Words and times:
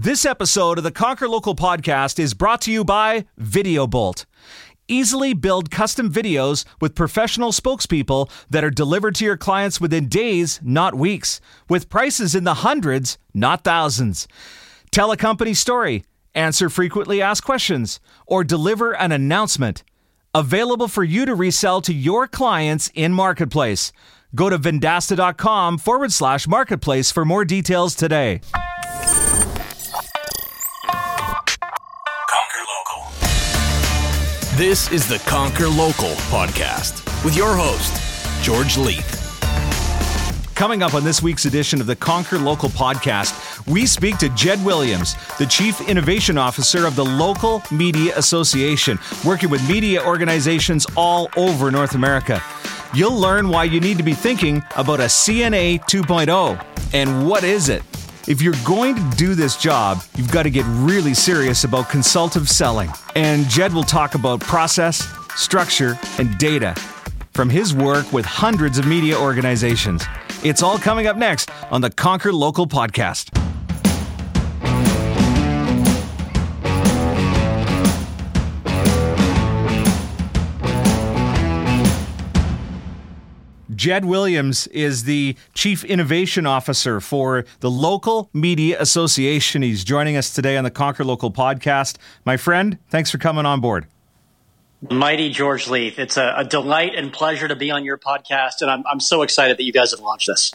This 0.00 0.24
episode 0.24 0.78
of 0.78 0.84
the 0.84 0.92
Conquer 0.92 1.28
Local 1.28 1.56
podcast 1.56 2.20
is 2.20 2.32
brought 2.32 2.60
to 2.60 2.70
you 2.70 2.84
by 2.84 3.24
VideoBolt. 3.40 4.26
Easily 4.86 5.34
build 5.34 5.72
custom 5.72 6.08
videos 6.08 6.64
with 6.80 6.94
professional 6.94 7.50
spokespeople 7.50 8.30
that 8.48 8.62
are 8.62 8.70
delivered 8.70 9.16
to 9.16 9.24
your 9.24 9.36
clients 9.36 9.80
within 9.80 10.06
days, 10.06 10.60
not 10.62 10.94
weeks, 10.94 11.40
with 11.68 11.88
prices 11.88 12.36
in 12.36 12.44
the 12.44 12.62
hundreds, 12.62 13.18
not 13.34 13.64
thousands. 13.64 14.28
Tell 14.92 15.10
a 15.10 15.16
company 15.16 15.52
story, 15.52 16.04
answer 16.32 16.70
frequently 16.70 17.20
asked 17.20 17.42
questions, 17.42 17.98
or 18.24 18.44
deliver 18.44 18.92
an 18.92 19.10
announcement. 19.10 19.82
Available 20.32 20.86
for 20.86 21.02
you 21.02 21.26
to 21.26 21.34
resell 21.34 21.80
to 21.80 21.92
your 21.92 22.28
clients 22.28 22.88
in 22.94 23.12
Marketplace. 23.12 23.90
Go 24.32 24.48
to 24.48 24.60
vendasta.com 24.60 25.78
forward 25.78 26.12
slash 26.12 26.46
marketplace 26.46 27.10
for 27.10 27.24
more 27.24 27.44
details 27.44 27.96
today. 27.96 28.42
This 34.58 34.90
is 34.90 35.06
the 35.06 35.20
Conquer 35.20 35.68
Local 35.68 36.10
podcast 36.32 37.24
with 37.24 37.36
your 37.36 37.54
host, 37.54 38.42
George 38.42 38.76
Leith. 38.76 39.14
Coming 40.56 40.82
up 40.82 40.94
on 40.94 41.04
this 41.04 41.22
week's 41.22 41.44
edition 41.44 41.80
of 41.80 41.86
the 41.86 41.94
Conquer 41.94 42.38
Local 42.38 42.68
podcast, 42.68 43.64
we 43.68 43.86
speak 43.86 44.18
to 44.18 44.28
Jed 44.30 44.64
Williams, 44.64 45.14
the 45.38 45.46
Chief 45.46 45.80
Innovation 45.88 46.36
Officer 46.36 46.86
of 46.88 46.96
the 46.96 47.04
Local 47.04 47.62
Media 47.70 48.12
Association, 48.18 48.98
working 49.24 49.48
with 49.48 49.66
media 49.68 50.04
organizations 50.04 50.88
all 50.96 51.28
over 51.36 51.70
North 51.70 51.94
America. 51.94 52.42
You'll 52.92 53.16
learn 53.16 53.50
why 53.50 53.62
you 53.62 53.78
need 53.78 53.96
to 53.98 54.02
be 54.02 54.12
thinking 54.12 54.60
about 54.74 54.98
a 54.98 55.04
CNA 55.04 55.82
2.0 55.82 56.64
and 56.92 57.28
what 57.28 57.44
is 57.44 57.68
it. 57.68 57.84
If 58.28 58.42
you're 58.42 58.52
going 58.62 58.94
to 58.94 59.16
do 59.16 59.34
this 59.34 59.56
job, 59.56 60.02
you've 60.14 60.30
got 60.30 60.42
to 60.42 60.50
get 60.50 60.66
really 60.66 61.14
serious 61.14 61.64
about 61.64 61.88
consultative 61.88 62.46
selling. 62.46 62.90
And 63.16 63.48
Jed 63.48 63.72
will 63.72 63.84
talk 63.84 64.14
about 64.14 64.40
process, 64.40 65.08
structure, 65.34 65.98
and 66.18 66.36
data 66.36 66.74
from 67.32 67.48
his 67.48 67.72
work 67.72 68.12
with 68.12 68.26
hundreds 68.26 68.76
of 68.76 68.86
media 68.86 69.18
organizations. 69.18 70.04
It's 70.44 70.62
all 70.62 70.76
coming 70.76 71.06
up 71.06 71.16
next 71.16 71.50
on 71.70 71.80
the 71.80 71.88
Conquer 71.88 72.34
Local 72.34 72.66
podcast. 72.66 73.47
Jed 83.78 84.04
Williams 84.04 84.66
is 84.66 85.04
the 85.04 85.36
Chief 85.54 85.84
Innovation 85.84 86.46
Officer 86.46 87.00
for 87.00 87.44
the 87.60 87.70
Local 87.70 88.28
Media 88.32 88.76
Association. 88.80 89.62
He's 89.62 89.84
joining 89.84 90.16
us 90.16 90.34
today 90.34 90.56
on 90.56 90.64
the 90.64 90.70
Conquer 90.70 91.04
Local 91.04 91.30
podcast. 91.30 91.96
My 92.24 92.36
friend, 92.36 92.78
thanks 92.90 93.08
for 93.12 93.18
coming 93.18 93.46
on 93.46 93.60
board. 93.60 93.86
Mighty 94.90 95.30
George 95.30 95.68
Leith. 95.68 96.00
It's 96.00 96.16
a, 96.16 96.34
a, 96.38 96.44
delight 96.44 96.96
and 96.96 97.12
pleasure 97.12 97.46
to 97.46 97.54
be 97.54 97.70
on 97.70 97.84
your 97.84 97.98
podcast, 97.98 98.62
and 98.62 98.70
I'm, 98.70 98.82
I'm 98.84 98.98
so 98.98 99.22
excited 99.22 99.56
that 99.58 99.62
you 99.62 99.72
guys 99.72 99.92
have 99.92 100.00
launched 100.00 100.26
this. 100.26 100.52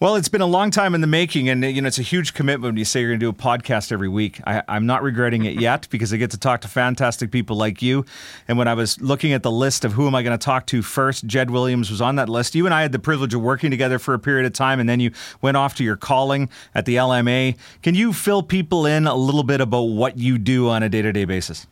Well, 0.00 0.14
it's 0.14 0.28
been 0.28 0.42
a 0.42 0.46
long 0.46 0.70
time 0.70 0.94
in 0.94 1.00
the 1.00 1.08
making, 1.08 1.48
and 1.48 1.64
you 1.64 1.82
know 1.82 1.88
it's 1.88 1.98
a 1.98 2.02
huge 2.02 2.32
commitment 2.32 2.74
when 2.74 2.76
you 2.76 2.84
say 2.84 3.00
you're 3.00 3.10
going 3.10 3.18
to 3.18 3.26
do 3.26 3.30
a 3.30 3.32
podcast 3.32 3.90
every 3.90 4.08
week. 4.08 4.40
I, 4.46 4.62
am 4.68 4.86
not 4.86 5.02
regretting 5.02 5.44
it 5.44 5.60
yet 5.60 5.88
because 5.90 6.12
I 6.12 6.18
get 6.18 6.30
to 6.30 6.38
talk 6.38 6.60
to 6.60 6.68
fantastic 6.68 7.32
people 7.32 7.56
like 7.56 7.82
you. 7.82 8.04
And 8.46 8.56
when 8.56 8.68
I 8.68 8.74
was 8.74 9.00
looking 9.00 9.32
at 9.32 9.42
the 9.42 9.50
list 9.50 9.84
of 9.84 9.94
who 9.94 10.06
am 10.06 10.14
I 10.14 10.22
going 10.22 10.38
to 10.38 10.44
talk 10.44 10.66
to 10.66 10.82
first, 10.82 11.26
Jed 11.26 11.50
Williams 11.50 11.90
was 11.90 12.00
on 12.00 12.14
that 12.14 12.28
list. 12.28 12.54
You 12.54 12.64
and 12.64 12.72
I 12.72 12.82
had 12.82 12.92
the 12.92 13.00
privilege 13.00 13.34
of 13.34 13.40
working 13.40 13.72
together 13.72 13.98
for 13.98 14.14
a 14.14 14.20
period 14.20 14.46
of 14.46 14.52
time, 14.52 14.78
and 14.78 14.88
then 14.88 15.00
you 15.00 15.10
went 15.42 15.56
off 15.56 15.74
to 15.74 15.82
your 15.82 15.96
calling 15.96 16.48
at 16.76 16.84
the 16.84 16.94
LMA. 16.94 17.56
Can 17.82 17.96
you 17.96 18.12
fill 18.12 18.44
people 18.44 18.86
in 18.86 19.08
a 19.08 19.16
little 19.16 19.42
bit 19.42 19.60
about 19.60 19.82
what 19.82 20.16
you 20.16 20.38
do 20.38 20.68
on 20.68 20.84
a 20.84 20.88
day 20.88 21.02
to 21.02 21.12
day 21.12 21.24
basis? 21.24 21.66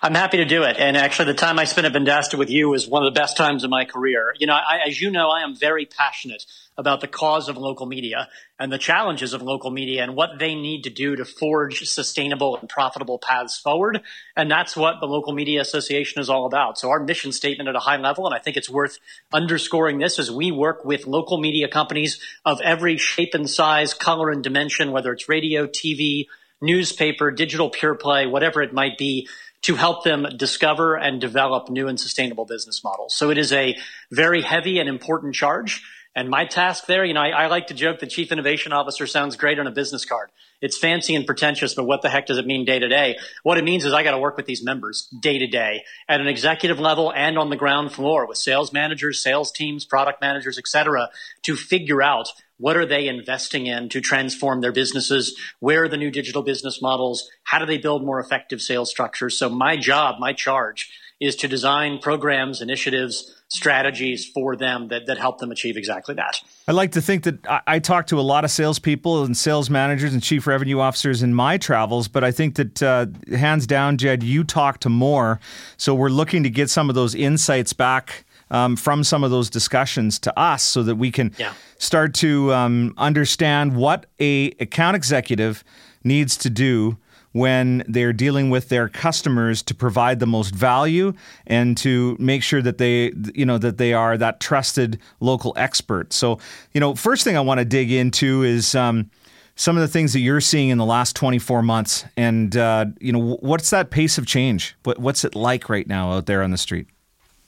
I'm 0.00 0.14
happy 0.14 0.38
to 0.38 0.46
do 0.46 0.62
it. 0.62 0.76
And 0.78 0.96
actually, 0.96 1.26
the 1.26 1.34
time 1.34 1.58
I 1.58 1.64
spent 1.64 1.86
at 1.86 1.92
Vendasta 1.92 2.38
with 2.38 2.48
you 2.48 2.70
was 2.70 2.88
one 2.88 3.04
of 3.04 3.12
the 3.12 3.20
best 3.20 3.36
times 3.36 3.64
of 3.64 3.70
my 3.70 3.84
career. 3.84 4.34
You 4.38 4.46
know, 4.46 4.54
I, 4.54 4.80
as 4.86 5.00
you 5.00 5.10
know, 5.10 5.28
I 5.28 5.42
am 5.42 5.54
very 5.54 5.84
passionate 5.84 6.44
about 6.76 7.00
the 7.00 7.06
cause 7.06 7.48
of 7.48 7.56
local 7.56 7.86
media 7.86 8.28
and 8.58 8.72
the 8.72 8.78
challenges 8.78 9.32
of 9.32 9.42
local 9.42 9.70
media 9.70 10.02
and 10.02 10.16
what 10.16 10.38
they 10.38 10.54
need 10.54 10.82
to 10.84 10.90
do 10.90 11.16
to 11.16 11.24
forge 11.24 11.88
sustainable 11.88 12.56
and 12.56 12.68
profitable 12.68 13.18
paths 13.18 13.58
forward. 13.58 14.00
And 14.36 14.50
that's 14.50 14.76
what 14.76 14.96
the 15.00 15.06
Local 15.06 15.32
Media 15.32 15.60
Association 15.60 16.20
is 16.20 16.28
all 16.28 16.46
about. 16.46 16.78
So 16.78 16.90
our 16.90 17.00
mission 17.00 17.32
statement 17.32 17.68
at 17.68 17.76
a 17.76 17.80
high 17.80 17.96
level, 17.96 18.26
and 18.26 18.34
I 18.34 18.38
think 18.38 18.56
it's 18.56 18.70
worth 18.70 18.98
underscoring 19.32 19.98
this, 19.98 20.18
is 20.18 20.30
we 20.30 20.50
work 20.50 20.84
with 20.84 21.06
local 21.06 21.38
media 21.38 21.68
companies 21.68 22.20
of 22.44 22.60
every 22.62 22.98
shape 22.98 23.34
and 23.34 23.48
size, 23.48 23.94
color 23.94 24.30
and 24.30 24.42
dimension, 24.42 24.92
whether 24.92 25.12
it's 25.12 25.28
radio, 25.28 25.66
TV, 25.66 26.26
newspaper, 26.60 27.30
digital 27.30 27.70
pure 27.70 27.94
play, 27.94 28.26
whatever 28.26 28.62
it 28.62 28.72
might 28.72 28.98
be, 28.98 29.28
to 29.62 29.76
help 29.76 30.04
them 30.04 30.26
discover 30.36 30.94
and 30.94 31.20
develop 31.20 31.70
new 31.70 31.88
and 31.88 31.98
sustainable 31.98 32.44
business 32.44 32.84
models. 32.84 33.14
So 33.16 33.30
it 33.30 33.38
is 33.38 33.50
a 33.52 33.76
very 34.10 34.42
heavy 34.42 34.78
and 34.78 34.88
important 34.90 35.34
charge. 35.34 35.82
And 36.16 36.30
my 36.30 36.44
task 36.44 36.86
there, 36.86 37.04
you 37.04 37.12
know, 37.12 37.20
I, 37.20 37.30
I, 37.30 37.46
like 37.48 37.66
to 37.68 37.74
joke 37.74 37.98
the 37.98 38.06
chief 38.06 38.30
innovation 38.30 38.72
officer 38.72 39.04
sounds 39.04 39.34
great 39.36 39.58
on 39.58 39.66
a 39.66 39.72
business 39.72 40.04
card. 40.04 40.30
It's 40.60 40.78
fancy 40.78 41.16
and 41.16 41.26
pretentious, 41.26 41.74
but 41.74 41.84
what 41.84 42.02
the 42.02 42.08
heck 42.08 42.26
does 42.26 42.38
it 42.38 42.46
mean 42.46 42.64
day 42.64 42.78
to 42.78 42.88
day? 42.88 43.16
What 43.42 43.58
it 43.58 43.64
means 43.64 43.84
is 43.84 43.92
I 43.92 44.04
got 44.04 44.12
to 44.12 44.18
work 44.18 44.36
with 44.36 44.46
these 44.46 44.64
members 44.64 45.08
day 45.20 45.38
to 45.38 45.48
day 45.48 45.82
at 46.08 46.20
an 46.20 46.28
executive 46.28 46.78
level 46.78 47.12
and 47.12 47.36
on 47.36 47.50
the 47.50 47.56
ground 47.56 47.92
floor 47.92 48.28
with 48.28 48.38
sales 48.38 48.72
managers, 48.72 49.20
sales 49.20 49.50
teams, 49.50 49.84
product 49.84 50.20
managers, 50.20 50.56
et 50.56 50.68
cetera, 50.68 51.10
to 51.42 51.56
figure 51.56 52.00
out 52.00 52.28
what 52.58 52.76
are 52.76 52.86
they 52.86 53.08
investing 53.08 53.66
in 53.66 53.88
to 53.88 54.00
transform 54.00 54.60
their 54.60 54.72
businesses? 54.72 55.36
Where 55.58 55.84
are 55.84 55.88
the 55.88 55.96
new 55.96 56.12
digital 56.12 56.42
business 56.42 56.80
models? 56.80 57.28
How 57.42 57.58
do 57.58 57.66
they 57.66 57.78
build 57.78 58.04
more 58.04 58.20
effective 58.20 58.62
sales 58.62 58.88
structures? 58.88 59.36
So 59.36 59.48
my 59.48 59.76
job, 59.76 60.20
my 60.20 60.32
charge 60.32 60.90
is 61.20 61.36
to 61.36 61.48
design 61.48 61.98
programs, 61.98 62.60
initiatives, 62.60 63.43
strategies 63.54 64.26
for 64.26 64.56
them 64.56 64.88
that, 64.88 65.06
that 65.06 65.18
help 65.18 65.38
them 65.38 65.50
achieve 65.50 65.76
exactly 65.76 66.14
that. 66.16 66.40
I 66.66 66.72
like 66.72 66.92
to 66.92 67.00
think 67.00 67.24
that 67.24 67.46
I, 67.46 67.60
I, 67.66 67.78
talk 67.78 68.06
to 68.08 68.18
a 68.18 68.22
lot 68.22 68.44
of 68.44 68.50
salespeople 68.50 69.24
and 69.24 69.36
sales 69.36 69.70
managers 69.70 70.12
and 70.12 70.22
chief 70.22 70.46
revenue 70.46 70.80
officers 70.80 71.22
in 71.22 71.34
my 71.34 71.56
travels, 71.56 72.08
but 72.08 72.24
I 72.24 72.32
think 72.32 72.56
that 72.56 72.82
uh, 72.82 73.06
hands 73.30 73.66
down, 73.66 73.96
Jed, 73.96 74.22
you 74.22 74.44
talk 74.44 74.80
to 74.80 74.88
more. 74.88 75.40
So 75.76 75.94
we're 75.94 76.08
looking 76.08 76.42
to 76.42 76.50
get 76.50 76.68
some 76.68 76.88
of 76.88 76.94
those 76.94 77.14
insights 77.14 77.72
back 77.72 78.24
um, 78.50 78.76
from 78.76 79.04
some 79.04 79.24
of 79.24 79.30
those 79.30 79.48
discussions 79.48 80.18
to 80.20 80.38
us 80.38 80.62
so 80.62 80.82
that 80.82 80.96
we 80.96 81.10
can 81.10 81.32
yeah. 81.38 81.54
start 81.78 82.14
to 82.14 82.52
um, 82.52 82.94
understand 82.96 83.76
what 83.76 84.06
a 84.20 84.48
account 84.60 84.96
executive 84.96 85.64
needs 86.02 86.36
to 86.38 86.50
do 86.50 86.98
when 87.34 87.82
they're 87.88 88.12
dealing 88.12 88.48
with 88.48 88.68
their 88.68 88.88
customers 88.88 89.60
to 89.60 89.74
provide 89.74 90.20
the 90.20 90.26
most 90.26 90.54
value 90.54 91.12
and 91.46 91.76
to 91.76 92.16
make 92.18 92.42
sure 92.42 92.62
that 92.62 92.78
they 92.78 93.12
you 93.34 93.44
know 93.44 93.58
that 93.58 93.76
they 93.76 93.92
are 93.92 94.16
that 94.16 94.40
trusted 94.40 94.98
local 95.20 95.52
expert 95.56 96.12
so 96.12 96.38
you 96.72 96.80
know 96.80 96.94
first 96.94 97.24
thing 97.24 97.36
i 97.36 97.40
want 97.40 97.58
to 97.58 97.64
dig 97.64 97.90
into 97.90 98.42
is 98.42 98.74
um, 98.74 99.10
some 99.56 99.76
of 99.76 99.82
the 99.82 99.88
things 99.88 100.12
that 100.12 100.20
you're 100.20 100.40
seeing 100.40 100.68
in 100.70 100.78
the 100.78 100.84
last 100.84 101.14
24 101.16 101.62
months 101.62 102.04
and 102.16 102.56
uh, 102.56 102.86
you 103.00 103.12
know 103.12 103.36
what's 103.40 103.70
that 103.70 103.90
pace 103.90 104.16
of 104.16 104.26
change 104.26 104.76
what, 104.84 104.98
what's 104.98 105.24
it 105.24 105.34
like 105.34 105.68
right 105.68 105.88
now 105.88 106.12
out 106.12 106.26
there 106.26 106.42
on 106.42 106.50
the 106.50 106.58
street 106.58 106.86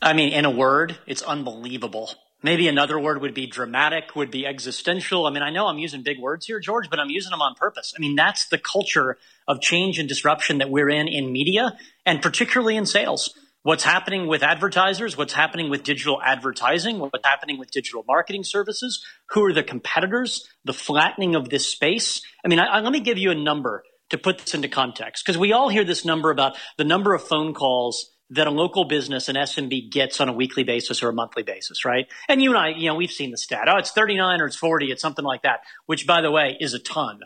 I 0.03 0.13
mean, 0.13 0.33
in 0.33 0.45
a 0.45 0.51
word, 0.51 0.99
it's 1.07 1.23
unbelievable. 1.23 2.11
Maybe 2.43 2.69
another 2.69 2.99
word 2.99 3.21
would 3.23 3.35
be 3.35 3.47
dramatic, 3.47 4.15
would 4.15 4.31
be 4.31 4.47
existential. 4.47 5.27
I 5.27 5.31
mean, 5.31 5.43
I 5.43 5.51
know 5.51 5.67
I'm 5.69 5.79
using 5.79 6.03
big 6.03 6.21
words 6.21 6.47
here, 6.47 6.61
George, 6.61 6.91
but 6.91 7.01
I'm 7.01 7.11
using 7.11 7.31
them 7.31 7.41
on 7.41 7.55
purpose. 7.55 7.95
I 7.97 8.01
mean, 8.01 8.15
that's 8.15 8.47
the 8.47 8.59
culture 8.59 9.17
of 9.49 9.61
change 9.61 9.99
and 9.99 10.09
disruption 10.09 10.59
that 10.59 10.71
we're 10.71 10.89
in 10.89 11.09
in 11.09 11.33
media 11.33 11.77
and 12.05 12.23
particularly 12.23 12.77
in 12.77 12.87
sales. 12.87 13.35
What's 13.63 13.83
happening 13.83 14.29
with 14.29 14.45
advertisers, 14.45 15.17
what's 15.17 15.33
happening 15.33 15.71
with 15.71 15.83
digital 15.83 16.23
advertising, 16.23 17.01
what's 17.01 17.27
happening 17.27 17.59
with 17.59 17.73
digital 17.73 18.05
marketing 18.07 18.45
services, 18.45 19.05
who 19.31 19.45
are 19.45 19.53
the 19.53 19.65
competitors, 19.65 20.49
the 20.65 20.73
flattening 20.73 21.35
of 21.35 21.49
this 21.49 21.67
space. 21.67 22.23
I 22.45 22.49
mean, 22.49 22.61
I, 22.61 22.67
I, 22.67 22.81
let 22.81 22.93
me 22.93 23.01
give 23.01 23.19
you 23.19 23.33
a 23.33 23.35
number 23.35 23.83
to 24.11 24.19
put 24.19 24.39
this 24.39 24.55
into 24.55 24.69
context 24.69 25.25
because 25.27 25.37
we 25.37 25.53
all 25.53 25.69
hear 25.69 25.83
this 25.83 26.05
number 26.05 26.31
about 26.31 26.57
the 26.79 26.85
number 26.85 27.13
of 27.13 27.27
phone 27.27 27.55
calls 27.55 28.13
that 28.31 28.47
a 28.47 28.51
local 28.51 28.85
business, 28.85 29.29
an 29.29 29.37
SMB 29.37 29.91
gets 29.91 30.21
on 30.21 30.29
a 30.29 30.33
weekly 30.33 30.65
basis 30.65 31.03
or 31.03 31.09
a 31.09 31.13
monthly 31.13 31.43
basis, 31.43 31.85
right? 31.85 32.07
And 32.29 32.43
you 32.43 32.51
and 32.51 32.59
I, 32.59 32.69
you 32.71 32.89
know, 32.89 32.95
we've 32.95 33.11
seen 33.11 33.31
the 33.31 33.39
stat. 33.39 33.69
Oh, 33.69 33.79
it's 33.79 33.91
39 33.91 34.41
or 34.41 34.47
it's 34.47 34.57
40, 34.57 34.91
it's 34.91 35.03
something 35.03 35.25
like 35.25 35.43
that, 35.43 35.61
which 35.87 36.07
by 36.07 36.21
the 36.21 36.31
way 36.31 36.57
is 36.61 36.75
a 36.75 36.79
ton. 36.79 37.21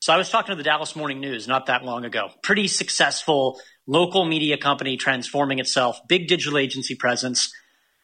So 0.00 0.12
I 0.12 0.16
was 0.16 0.28
talking 0.28 0.52
to 0.52 0.56
the 0.56 0.62
Dallas 0.62 0.94
Morning 0.94 1.20
News 1.20 1.48
not 1.48 1.66
that 1.66 1.84
long 1.84 2.04
ago. 2.04 2.30
Pretty 2.42 2.68
successful 2.68 3.60
local 3.86 4.24
media 4.24 4.58
company 4.58 4.96
transforming 4.96 5.58
itself, 5.58 6.00
big 6.08 6.28
digital 6.28 6.58
agency 6.58 6.94
presence. 6.94 7.52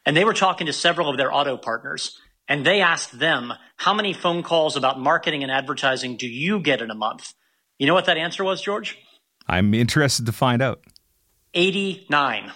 And 0.07 0.17
they 0.17 0.25
were 0.25 0.33
talking 0.33 0.67
to 0.67 0.73
several 0.73 1.09
of 1.09 1.17
their 1.17 1.33
auto 1.33 1.57
partners 1.57 2.19
and 2.49 2.65
they 2.67 2.81
asked 2.81 3.19
them, 3.19 3.53
how 3.77 3.95
many 3.95 4.13
phone 4.13 4.43
calls 4.43 4.77
about 4.77 5.01
marketing 5.01 5.43
and 5.43 5.53
advertising 5.53 6.17
do 6.17 6.27
you 6.27 6.61
get 6.61 6.81
in 6.81 6.91
a 6.91 6.95
month? 6.95 7.33
You 7.79 7.87
know 7.87 7.95
what 7.95 8.07
that 8.07 8.17
answer 8.17 8.45
was, 8.45 8.61
George? 8.61 8.99
I'm 9.47 9.75
interested 9.75 10.27
to 10.27 10.33
find 10.33 10.63
out. 10.63 10.81
89. 11.55 12.53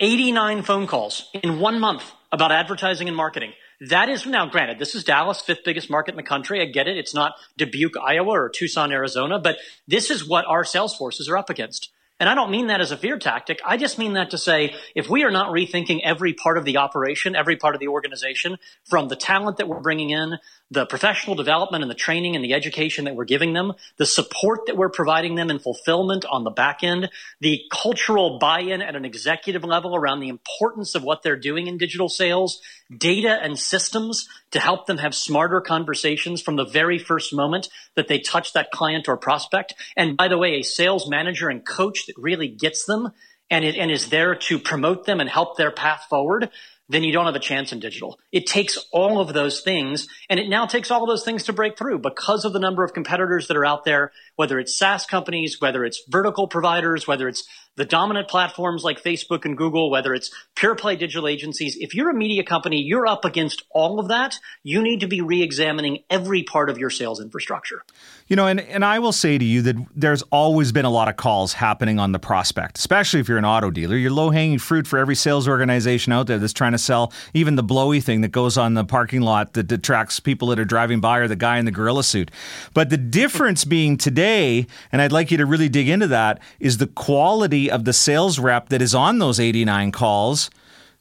89 0.00 0.62
phone 0.62 0.86
calls 0.86 1.28
in 1.42 1.58
one 1.58 1.80
month 1.80 2.10
about 2.30 2.50
advertising 2.50 3.08
and 3.08 3.16
marketing. 3.16 3.52
That 3.88 4.08
is 4.08 4.26
now 4.26 4.46
granted, 4.46 4.78
this 4.78 4.94
is 4.94 5.02
Dallas, 5.02 5.40
fifth 5.40 5.64
biggest 5.64 5.90
market 5.90 6.12
in 6.12 6.16
the 6.16 6.22
country. 6.22 6.60
I 6.60 6.66
get 6.66 6.86
it. 6.86 6.96
It's 6.96 7.14
not 7.14 7.32
Dubuque, 7.56 7.96
Iowa 7.96 8.30
or 8.30 8.48
Tucson, 8.48 8.92
Arizona, 8.92 9.40
but 9.40 9.56
this 9.88 10.08
is 10.08 10.26
what 10.26 10.44
our 10.46 10.62
sales 10.62 10.94
forces 10.94 11.28
are 11.28 11.36
up 11.36 11.50
against. 11.50 11.90
And 12.20 12.28
I 12.28 12.36
don't 12.36 12.52
mean 12.52 12.68
that 12.68 12.80
as 12.80 12.92
a 12.92 12.96
fear 12.96 13.18
tactic. 13.18 13.60
I 13.64 13.76
just 13.76 13.98
mean 13.98 14.12
that 14.12 14.30
to 14.30 14.38
say 14.38 14.76
if 14.94 15.10
we 15.10 15.24
are 15.24 15.32
not 15.32 15.50
rethinking 15.50 16.02
every 16.04 16.32
part 16.32 16.58
of 16.58 16.64
the 16.64 16.76
operation, 16.76 17.34
every 17.34 17.56
part 17.56 17.74
of 17.74 17.80
the 17.80 17.88
organization, 17.88 18.58
from 18.84 19.08
the 19.08 19.16
talent 19.16 19.56
that 19.56 19.66
we're 19.66 19.80
bringing 19.80 20.10
in, 20.10 20.38
the 20.70 20.86
professional 20.86 21.36
development 21.36 21.82
and 21.82 21.90
the 21.90 21.94
training 21.94 22.34
and 22.34 22.44
the 22.44 22.54
education 22.54 23.04
that 23.04 23.14
we're 23.14 23.24
giving 23.24 23.52
them, 23.52 23.72
the 23.98 24.06
support 24.06 24.60
that 24.66 24.76
we're 24.76 24.88
providing 24.88 25.34
them 25.34 25.50
and 25.50 25.60
fulfillment 25.60 26.24
on 26.24 26.44
the 26.44 26.50
back 26.50 26.82
end, 26.82 27.10
the 27.40 27.62
cultural 27.70 28.38
buy-in 28.38 28.80
at 28.80 28.96
an 28.96 29.04
executive 29.04 29.64
level 29.64 29.94
around 29.94 30.20
the 30.20 30.28
importance 30.28 30.94
of 30.94 31.02
what 31.02 31.22
they're 31.22 31.36
doing 31.36 31.66
in 31.66 31.76
digital 31.76 32.08
sales, 32.08 32.60
data 32.96 33.38
and 33.42 33.58
systems 33.58 34.28
to 34.50 34.60
help 34.60 34.86
them 34.86 34.98
have 34.98 35.14
smarter 35.14 35.60
conversations 35.60 36.40
from 36.40 36.56
the 36.56 36.64
very 36.64 36.98
first 36.98 37.34
moment 37.34 37.68
that 37.94 38.08
they 38.08 38.18
touch 38.18 38.54
that 38.54 38.70
client 38.70 39.08
or 39.08 39.16
prospect. 39.16 39.74
And 39.96 40.16
by 40.16 40.28
the 40.28 40.38
way, 40.38 40.54
a 40.54 40.62
sales 40.62 41.08
manager 41.08 41.48
and 41.48 41.66
coach 41.66 42.06
that 42.06 42.16
really 42.16 42.48
gets 42.48 42.84
them 42.86 43.12
and, 43.50 43.66
it, 43.66 43.76
and 43.76 43.90
is 43.90 44.08
there 44.08 44.34
to 44.34 44.58
promote 44.58 45.04
them 45.04 45.20
and 45.20 45.28
help 45.28 45.58
their 45.58 45.70
path 45.70 46.06
forward 46.08 46.48
then 46.92 47.04
you 47.04 47.12
don't 47.12 47.26
have 47.26 47.34
a 47.34 47.40
chance 47.40 47.72
in 47.72 47.80
digital. 47.80 48.18
It 48.30 48.46
takes 48.46 48.78
all 48.92 49.20
of 49.20 49.32
those 49.32 49.60
things, 49.60 50.08
and 50.28 50.38
it 50.38 50.48
now 50.48 50.66
takes 50.66 50.90
all 50.90 51.02
of 51.02 51.08
those 51.08 51.24
things 51.24 51.44
to 51.44 51.52
break 51.52 51.78
through 51.78 51.98
because 51.98 52.44
of 52.44 52.52
the 52.52 52.58
number 52.58 52.84
of 52.84 52.92
competitors 52.92 53.48
that 53.48 53.56
are 53.56 53.64
out 53.64 53.84
there, 53.84 54.12
whether 54.36 54.58
it's 54.58 54.76
SaaS 54.76 55.06
companies, 55.06 55.60
whether 55.60 55.84
it's 55.84 56.02
vertical 56.08 56.48
providers, 56.48 57.06
whether 57.06 57.28
it's 57.28 57.44
the 57.76 57.84
dominant 57.86 58.28
platforms 58.28 58.84
like 58.84 59.02
Facebook 59.02 59.46
and 59.46 59.56
Google, 59.56 59.90
whether 59.90 60.12
it's 60.12 60.30
pure 60.54 60.74
play 60.74 60.94
digital 60.94 61.26
agencies. 61.26 61.76
If 61.80 61.94
you're 61.94 62.10
a 62.10 62.14
media 62.14 62.44
company, 62.44 62.82
you're 62.82 63.06
up 63.06 63.24
against 63.24 63.62
all 63.70 63.98
of 63.98 64.08
that. 64.08 64.38
You 64.62 64.82
need 64.82 65.00
to 65.00 65.06
be 65.06 65.22
re 65.22 65.42
examining 65.42 66.00
every 66.10 66.42
part 66.42 66.68
of 66.68 66.76
your 66.76 66.90
sales 66.90 67.20
infrastructure. 67.20 67.82
You 68.26 68.36
know, 68.36 68.46
and, 68.46 68.60
and 68.60 68.84
I 68.84 68.98
will 68.98 69.12
say 69.12 69.38
to 69.38 69.44
you 69.44 69.62
that 69.62 69.76
there's 69.94 70.22
always 70.30 70.70
been 70.70 70.84
a 70.84 70.90
lot 70.90 71.08
of 71.08 71.16
calls 71.16 71.54
happening 71.54 71.98
on 71.98 72.12
the 72.12 72.18
prospect, 72.18 72.78
especially 72.78 73.20
if 73.20 73.28
you're 73.28 73.38
an 73.38 73.44
auto 73.44 73.70
dealer. 73.70 73.96
You're 73.96 74.10
low 74.10 74.30
hanging 74.30 74.58
fruit 74.58 74.86
for 74.86 74.98
every 74.98 75.14
sales 75.14 75.48
organization 75.48 76.12
out 76.12 76.26
there 76.26 76.38
that's 76.38 76.52
trying 76.52 76.72
to 76.72 76.78
sell 76.78 77.12
even 77.32 77.56
the 77.56 77.62
blowy 77.62 78.00
thing 78.00 78.20
that 78.20 78.32
goes 78.32 78.58
on 78.58 78.74
the 78.74 78.84
parking 78.84 79.22
lot 79.22 79.54
that 79.54 79.72
attracts 79.72 80.20
people 80.20 80.48
that 80.48 80.58
are 80.58 80.64
driving 80.64 81.00
by 81.00 81.18
or 81.18 81.28
the 81.28 81.36
guy 81.36 81.58
in 81.58 81.64
the 81.64 81.70
gorilla 81.70 82.04
suit. 82.04 82.30
But 82.74 82.90
the 82.90 82.98
difference 82.98 83.64
being 83.64 83.96
today, 83.96 84.21
and 84.22 85.02
I'd 85.02 85.12
like 85.12 85.30
you 85.30 85.36
to 85.38 85.46
really 85.46 85.68
dig 85.68 85.88
into 85.88 86.06
that, 86.08 86.40
is 86.60 86.78
the 86.78 86.86
quality 86.86 87.70
of 87.70 87.84
the 87.84 87.92
sales 87.92 88.38
rep 88.38 88.68
that 88.70 88.82
is 88.82 88.94
on 88.94 89.18
those 89.18 89.40
89 89.40 89.92
calls. 89.92 90.50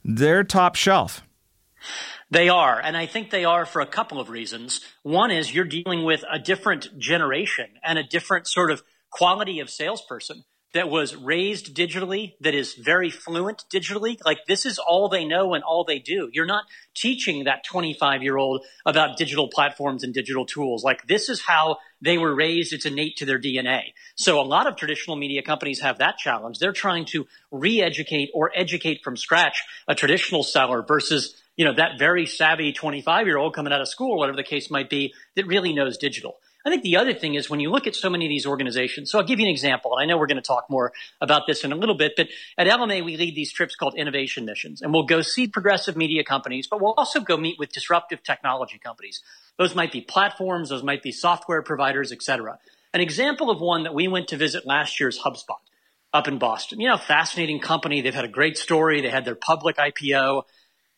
They're 0.04 0.44
top 0.44 0.76
shelf. 0.76 1.24
They 2.30 2.48
are. 2.48 2.80
And 2.80 2.96
I 2.96 3.06
think 3.06 3.30
they 3.30 3.46
are 3.46 3.66
for 3.66 3.82
a 3.82 3.86
couple 3.86 4.20
of 4.20 4.30
reasons. 4.30 4.82
One 5.04 5.32
is 5.32 5.54
you're 5.54 5.66
dealing 5.66 6.04
with 6.04 6.24
a 6.32 6.40
different 6.40 6.98
generation 6.98 7.68
and 7.84 8.00
a 8.00 8.04
different 8.04 8.48
sort 8.48 8.72
of 8.72 8.82
quality 9.10 9.60
of 9.60 9.70
salesperson 9.70 10.46
that 10.74 10.90
was 10.90 11.16
raised 11.16 11.76
digitally, 11.76 12.34
that 12.40 12.56
is 12.56 12.74
very 12.74 13.10
fluent 13.10 13.66
digitally. 13.70 14.18
Like 14.26 14.46
this 14.48 14.66
is 14.66 14.80
all 14.80 15.10
they 15.10 15.26
know 15.26 15.54
and 15.54 15.64
all 15.64 15.84
they 15.84 16.00
do. 16.00 16.30
You're 16.32 16.46
not 16.46 16.64
teaching 16.94 17.44
that 17.44 17.64
25 17.66 18.24
year 18.24 18.38
old 18.38 18.66
about 18.86 19.18
digital 19.18 19.48
platforms 19.48 20.04
and 20.04 20.14
digital 20.14 20.46
tools. 20.46 20.84
Like 20.84 21.08
this 21.08 21.30
is 21.30 21.42
how 21.42 21.78
they 22.02 22.18
were 22.18 22.34
raised. 22.34 22.74
It's 22.74 22.86
innate 22.86 23.18
to 23.18 23.26
their 23.26 23.40
DNA. 23.40 23.94
So 24.16 24.40
a 24.40 24.44
lot 24.44 24.68
of 24.68 24.76
traditional 24.76 25.18
media 25.18 25.42
companies 25.42 25.82
have 25.82 25.98
that 25.98 26.18
challenge. 26.18 26.60
They're 26.60 26.72
trying 26.72 27.06
to 27.06 27.28
re-educate 27.52 28.32
or 28.34 28.52
educate 28.56 29.04
from 29.04 29.18
scratch 29.18 29.64
a 29.88 29.96
traditional 29.96 30.44
seller 30.44 30.84
versus 30.84 31.42
you 31.58 31.66
know, 31.66 31.74
that 31.74 32.00
very 32.00 32.26
savvy 32.26 32.72
25 32.72 33.28
year 33.28 33.38
old 33.38 33.54
coming 33.54 33.74
out 33.74 33.82
of 33.82 33.88
school, 33.88 34.18
whatever 34.18 34.38
the 34.38 34.44
case 34.44 34.72
might 34.72 34.90
be, 34.90 35.14
that 35.36 35.46
really 35.46 35.74
knows 35.74 35.98
digital. 35.98 36.38
I 36.66 36.70
think 36.70 36.84
the 36.84 36.98
other 36.98 37.14
thing 37.14 37.34
is 37.34 37.50
when 37.50 37.60
you 37.60 37.72
look 37.72 37.88
at 37.88 37.96
so 37.96 38.10
many 38.10 38.26
of 38.26 38.30
these 38.30 38.46
organizations. 38.46 39.10
So 39.10 39.18
I'll 39.18 39.26
give 39.26 39.40
you 39.40 39.46
an 39.46 39.52
example, 39.52 39.96
and 39.96 40.04
I 40.04 40.06
know 40.06 40.18
we're 40.18 40.28
going 40.28 40.36
to 40.36 40.48
talk 40.48 40.70
more 40.70 40.94
about 41.20 41.48
this 41.48 41.64
in 41.64 41.72
a 41.72 41.76
little 41.76 41.96
bit, 41.96 42.14
but 42.16 42.28
at 42.58 42.68
LMA, 42.68 43.04
we 43.04 43.18
lead 43.18 43.36
these 43.36 43.52
trips 43.52 43.76
called 43.76 43.96
innovation 43.96 44.46
missions, 44.46 44.82
and 44.82 44.94
we'll 44.94 45.06
go 45.06 45.22
see 45.22 45.48
progressive 45.48 45.98
media 45.98 46.24
companies, 46.24 46.68
but 46.68 46.80
we'll 46.82 46.94
also 46.94 47.20
go 47.20 47.36
meet 47.36 47.58
with 47.58 47.72
disruptive 47.72 48.22
technology 48.22 48.78
companies. 48.78 49.22
Those 49.58 49.76
might 49.76 49.92
be 49.92 50.02
platforms, 50.02 50.70
those 50.70 50.84
might 50.84 51.02
be 51.02 51.12
software 51.12 51.62
providers, 51.64 52.12
et 52.12 52.22
cetera. 52.22 52.60
An 52.94 53.02
example 53.02 53.50
of 53.50 53.60
one 53.60 53.84
that 53.84 53.94
we 53.94 54.08
went 54.08 54.28
to 54.30 54.38
visit 54.38 54.66
last 54.66 55.00
year 55.00 55.10
is 55.10 55.20
HubSpot 55.20 55.58
up 56.14 56.28
in 56.28 56.38
Boston. 56.38 56.80
You 56.80 56.90
know, 56.90 56.98
fascinating 56.98 57.60
company. 57.60 58.02
They've 58.02 58.14
had 58.14 58.26
a 58.26 58.30
great 58.30 58.58
story. 58.58 59.02
They 59.02 59.10
had 59.10 59.26
their 59.26 59.36
public 59.36 59.78
IPO. 59.78 60.44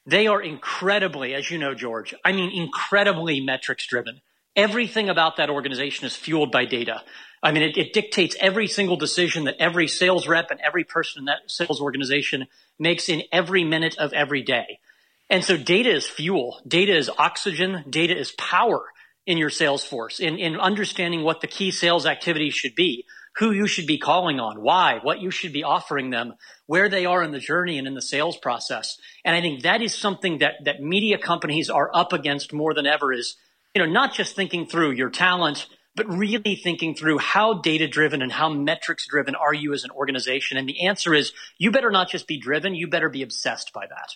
They 0.05 0.27
are 0.27 0.41
incredibly, 0.41 1.33
as 1.33 1.49
you 1.49 1.57
know, 1.57 1.73
George, 1.73 2.13
I 2.25 2.33
mean, 2.33 2.51
incredibly 2.51 3.39
metrics 3.39 3.87
driven. 3.87 4.21
Everything 4.55 5.09
about 5.09 5.37
that 5.37 5.49
organization 5.49 6.05
is 6.05 6.15
fueled 6.15 6.51
by 6.51 6.65
data. 6.65 7.01
I 7.41 7.51
mean, 7.51 7.63
it, 7.63 7.77
it, 7.77 7.93
dictates 7.93 8.35
every 8.39 8.67
single 8.67 8.95
decision 8.95 9.45
that 9.45 9.57
every 9.59 9.87
sales 9.87 10.27
rep 10.27 10.51
and 10.51 10.59
every 10.61 10.83
person 10.83 11.19
in 11.19 11.25
that 11.25 11.39
sales 11.47 11.81
organization 11.81 12.47
makes 12.79 13.09
in 13.09 13.23
every 13.31 13.63
minute 13.63 13.97
of 13.97 14.13
every 14.13 14.43
day. 14.43 14.79
And 15.29 15.43
so 15.43 15.57
data 15.57 15.89
is 15.89 16.07
fuel. 16.07 16.61
Data 16.67 16.95
is 16.95 17.09
oxygen. 17.17 17.83
Data 17.89 18.17
is 18.17 18.31
power 18.33 18.85
in 19.25 19.37
your 19.37 19.49
sales 19.49 19.83
force 19.83 20.19
in, 20.19 20.37
in 20.37 20.59
understanding 20.59 21.23
what 21.23 21.41
the 21.41 21.47
key 21.47 21.71
sales 21.71 22.05
activities 22.05 22.53
should 22.53 22.75
be 22.75 23.05
who 23.37 23.51
you 23.51 23.67
should 23.67 23.87
be 23.87 23.97
calling 23.97 24.39
on, 24.39 24.61
why, 24.61 24.99
what 25.01 25.19
you 25.19 25.31
should 25.31 25.53
be 25.53 25.63
offering 25.63 26.11
them, 26.11 26.35
where 26.67 26.87
they 26.87 27.05
are 27.05 27.23
in 27.23 27.31
the 27.31 27.39
journey 27.39 27.79
and 27.79 27.87
in 27.87 27.95
the 27.95 28.01
sales 28.01 28.37
process. 28.37 28.97
And 29.25 29.35
I 29.35 29.41
think 29.41 29.63
that 29.63 29.81
is 29.81 29.95
something 29.95 30.39
that, 30.39 30.53
that 30.65 30.81
media 30.81 31.17
companies 31.17 31.69
are 31.69 31.89
up 31.93 32.13
against 32.13 32.53
more 32.53 32.73
than 32.73 32.85
ever 32.85 33.11
is, 33.11 33.35
you 33.73 33.83
know, 33.83 33.91
not 33.91 34.13
just 34.13 34.35
thinking 34.35 34.67
through 34.67 34.91
your 34.91 35.09
talent, 35.09 35.67
but 35.95 36.07
really 36.07 36.55
thinking 36.55 36.95
through 36.95 37.17
how 37.17 37.55
data 37.55 37.87
driven 37.87 38.21
and 38.21 38.31
how 38.31 38.49
metrics 38.49 39.07
driven 39.07 39.35
are 39.35 39.53
you 39.53 39.73
as 39.73 39.83
an 39.83 39.91
organization? 39.91 40.57
And 40.57 40.67
the 40.67 40.85
answer 40.85 41.13
is 41.13 41.33
you 41.57 41.71
better 41.71 41.91
not 41.91 42.09
just 42.09 42.27
be 42.27 42.37
driven, 42.37 42.75
you 42.75 42.87
better 42.87 43.09
be 43.09 43.23
obsessed 43.23 43.73
by 43.73 43.87
that. 43.87 44.15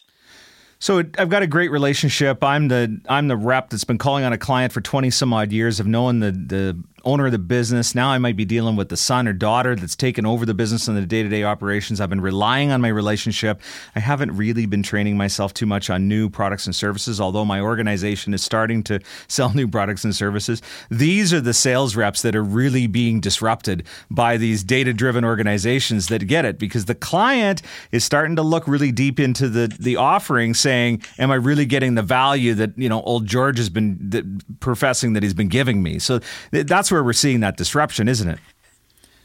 So 0.80 1.00
I've 1.18 1.30
got 1.30 1.42
a 1.42 1.48
great 1.48 1.72
relationship. 1.72 2.44
I'm 2.44 2.68
the 2.68 3.02
I'm 3.10 3.28
the 3.28 3.38
rep 3.38 3.72
that's 3.72 3.84
been 3.84 3.98
calling 3.98 4.24
on 4.24 4.32
a 4.32 4.38
client 4.38 4.72
for 4.72 4.80
20 4.80 5.10
some 5.10 5.34
odd 5.34 5.52
years 5.52 5.80
of 5.80 5.88
knowing 5.88 6.20
the 6.20 6.32
the 6.32 6.84
owner 7.06 7.28
of 7.28 7.32
the 7.32 7.40
business. 7.40 7.96
Now 7.96 8.10
I 8.10 8.18
might 8.18 8.36
be 8.36 8.46
dealing 8.46 8.76
with 8.76 8.90
the 8.90 8.98
son 8.98 9.28
or 9.28 9.34
daughter 9.34 9.76
that's 9.76 9.96
taken 9.96 10.26
over 10.26 10.46
the 10.46 10.54
business 10.54 10.88
and 10.88 10.98
the 10.98 11.06
day 11.06 11.24
to 11.24 11.30
day 11.30 11.44
operations. 11.44 12.02
I've 12.02 12.10
been 12.10 12.22
relying 12.22 12.72
on 12.72 12.82
my 12.82 12.88
relationship. 12.90 13.62
I 13.96 14.00
haven't 14.00 14.36
really 14.36 14.66
been 14.66 14.84
training 14.84 15.16
myself 15.18 15.54
too 15.54 15.66
much 15.66 15.90
on 15.90 16.08
new 16.08 16.30
products 16.30 16.66
and 16.66 16.76
services, 16.76 17.22
although 17.22 17.46
my 17.46 17.62
organization 17.62 18.34
is 18.34 18.44
starting 18.44 18.84
to 18.84 19.00
sell 19.28 19.54
new 19.54 19.68
products 19.68 20.04
and 20.04 20.16
services. 20.16 20.62
These 20.90 21.34
are 21.34 21.42
the 21.42 21.54
sales 21.54 21.96
reps 21.96 22.22
that 22.24 22.36
are 22.36 22.44
really 22.44 22.88
being 22.88 23.22
disrupted 23.22 23.86
by 24.10 24.38
these 24.38 24.64
data 24.64 24.94
driven 24.94 25.24
organizations 25.24 26.08
that 26.08 26.28
get 26.28 26.46
it 26.46 26.60
because 26.60 26.86
the 26.86 26.96
client 26.96 27.62
is 27.92 28.04
starting 28.04 28.36
to 28.36 28.42
look 28.42 28.68
really 28.68 28.92
deep 28.92 29.20
into 29.20 29.48
the, 29.50 29.74
the 29.80 29.96
offering 29.96 30.54
saying, 30.54 31.02
Am 31.20 31.32
I 31.32 31.36
really 31.36 31.66
getting 31.66 31.96
the 31.96 32.02
value 32.02 32.54
that, 32.56 32.78
you 32.78 32.90
know, 32.90 33.02
old 33.02 33.26
George 33.26 33.58
has 33.58 33.70
been 33.70 34.42
professing 34.60 35.14
that 35.14 35.24
he's 35.24 35.34
been 35.34 35.48
giving 35.48 35.82
me? 35.84 36.00
So 36.00 36.20
that's 36.52 36.87
where 36.92 36.98
where 36.98 37.04
we're 37.04 37.14
seeing 37.14 37.42
that 37.42 37.58
disruption, 37.58 38.08
isn't 38.08 38.28
it? 38.28 38.40